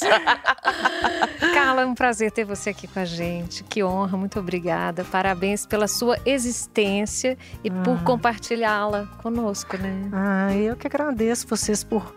Carla, 1.53 1.81
é 1.81 1.85
um 1.85 1.93
prazer 1.93 2.31
ter 2.31 2.45
você 2.45 2.69
aqui 2.69 2.87
com 2.87 2.99
a 3.01 3.05
gente. 3.05 3.65
Que 3.65 3.83
honra, 3.83 4.17
muito 4.17 4.39
obrigada. 4.39 5.03
Parabéns 5.03 5.65
pela 5.65 5.89
sua 5.89 6.17
existência 6.25 7.37
e 7.65 7.69
por 7.69 7.97
Ah. 7.97 8.03
compartilhá-la 8.05 9.07
conosco, 9.21 9.75
né? 9.77 10.09
Ah, 10.13 10.55
eu 10.55 10.75
que 10.77 10.87
agradeço 10.87 11.16
vocês 11.47 11.83
por 11.83 12.13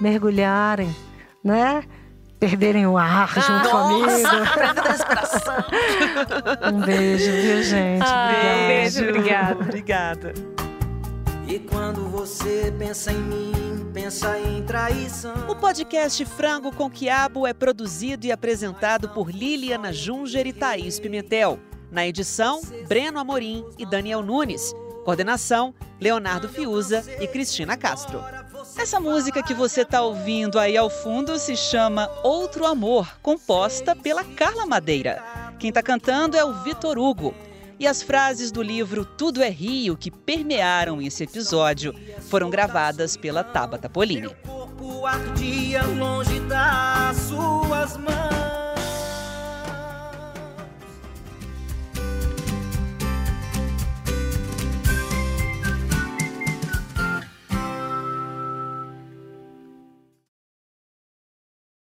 mergulharem, 0.00 0.94
né? 1.42 1.82
Perderem 2.38 2.86
o 2.86 2.98
ar 2.98 3.32
junto 3.40 3.70
comigo. 3.70 4.06
Um 6.72 6.80
beijo, 6.80 7.30
viu, 7.30 7.62
gente? 7.62 8.02
Ah, 8.04 8.28
Obrigada. 8.30 8.62
um 8.62 8.66
beijo, 8.66 9.08
obrigada. 9.08 9.64
Obrigada. 9.64 10.34
E 11.46 11.58
quando 11.58 12.08
você 12.08 12.72
pensa 12.78 13.12
em 13.12 13.18
mim, 13.18 13.52
pensa 13.92 14.38
em 14.38 14.62
traição. 14.62 15.34
O 15.48 15.56
podcast 15.56 16.24
Frango 16.24 16.74
com 16.74 16.90
Quiabo 16.90 17.46
é 17.46 17.52
produzido 17.52 18.26
e 18.26 18.32
apresentado 18.32 19.08
por 19.10 19.30
Liliana 19.30 19.92
Junger 19.92 20.46
e 20.46 20.52
Thaís 20.52 20.98
Pimentel. 20.98 21.58
Na 21.90 22.06
edição, 22.06 22.60
Breno 22.88 23.18
Amorim 23.18 23.64
e 23.78 23.86
Daniel 23.86 24.22
Nunes. 24.22 24.74
Coordenação, 25.04 25.74
Leonardo 26.00 26.48
Fiuza 26.48 27.04
e 27.20 27.28
Cristina 27.28 27.76
Castro. 27.76 28.20
Essa 28.78 28.98
música 28.98 29.42
que 29.42 29.52
você 29.52 29.82
está 29.82 30.00
ouvindo 30.00 30.58
aí 30.58 30.76
ao 30.76 30.88
fundo 30.88 31.38
se 31.38 31.54
chama 31.54 32.08
Outro 32.22 32.64
Amor, 32.64 33.18
composta 33.20 33.94
pela 33.94 34.24
Carla 34.24 34.64
Madeira. 34.64 35.22
Quem 35.58 35.68
está 35.68 35.82
cantando 35.82 36.36
é 36.36 36.44
o 36.44 36.62
Vitor 36.62 36.98
Hugo. 36.98 37.34
E 37.78 37.86
as 37.86 38.02
frases 38.02 38.50
do 38.50 38.62
livro 38.62 39.04
Tudo 39.04 39.42
é 39.42 39.50
Rio, 39.50 39.96
que 39.96 40.10
permearam 40.10 41.02
esse 41.02 41.24
episódio, 41.24 41.94
foram 42.28 42.48
gravadas 42.48 43.16
pela 43.16 43.44
Tabata 43.44 43.88
Polini. 43.88 44.28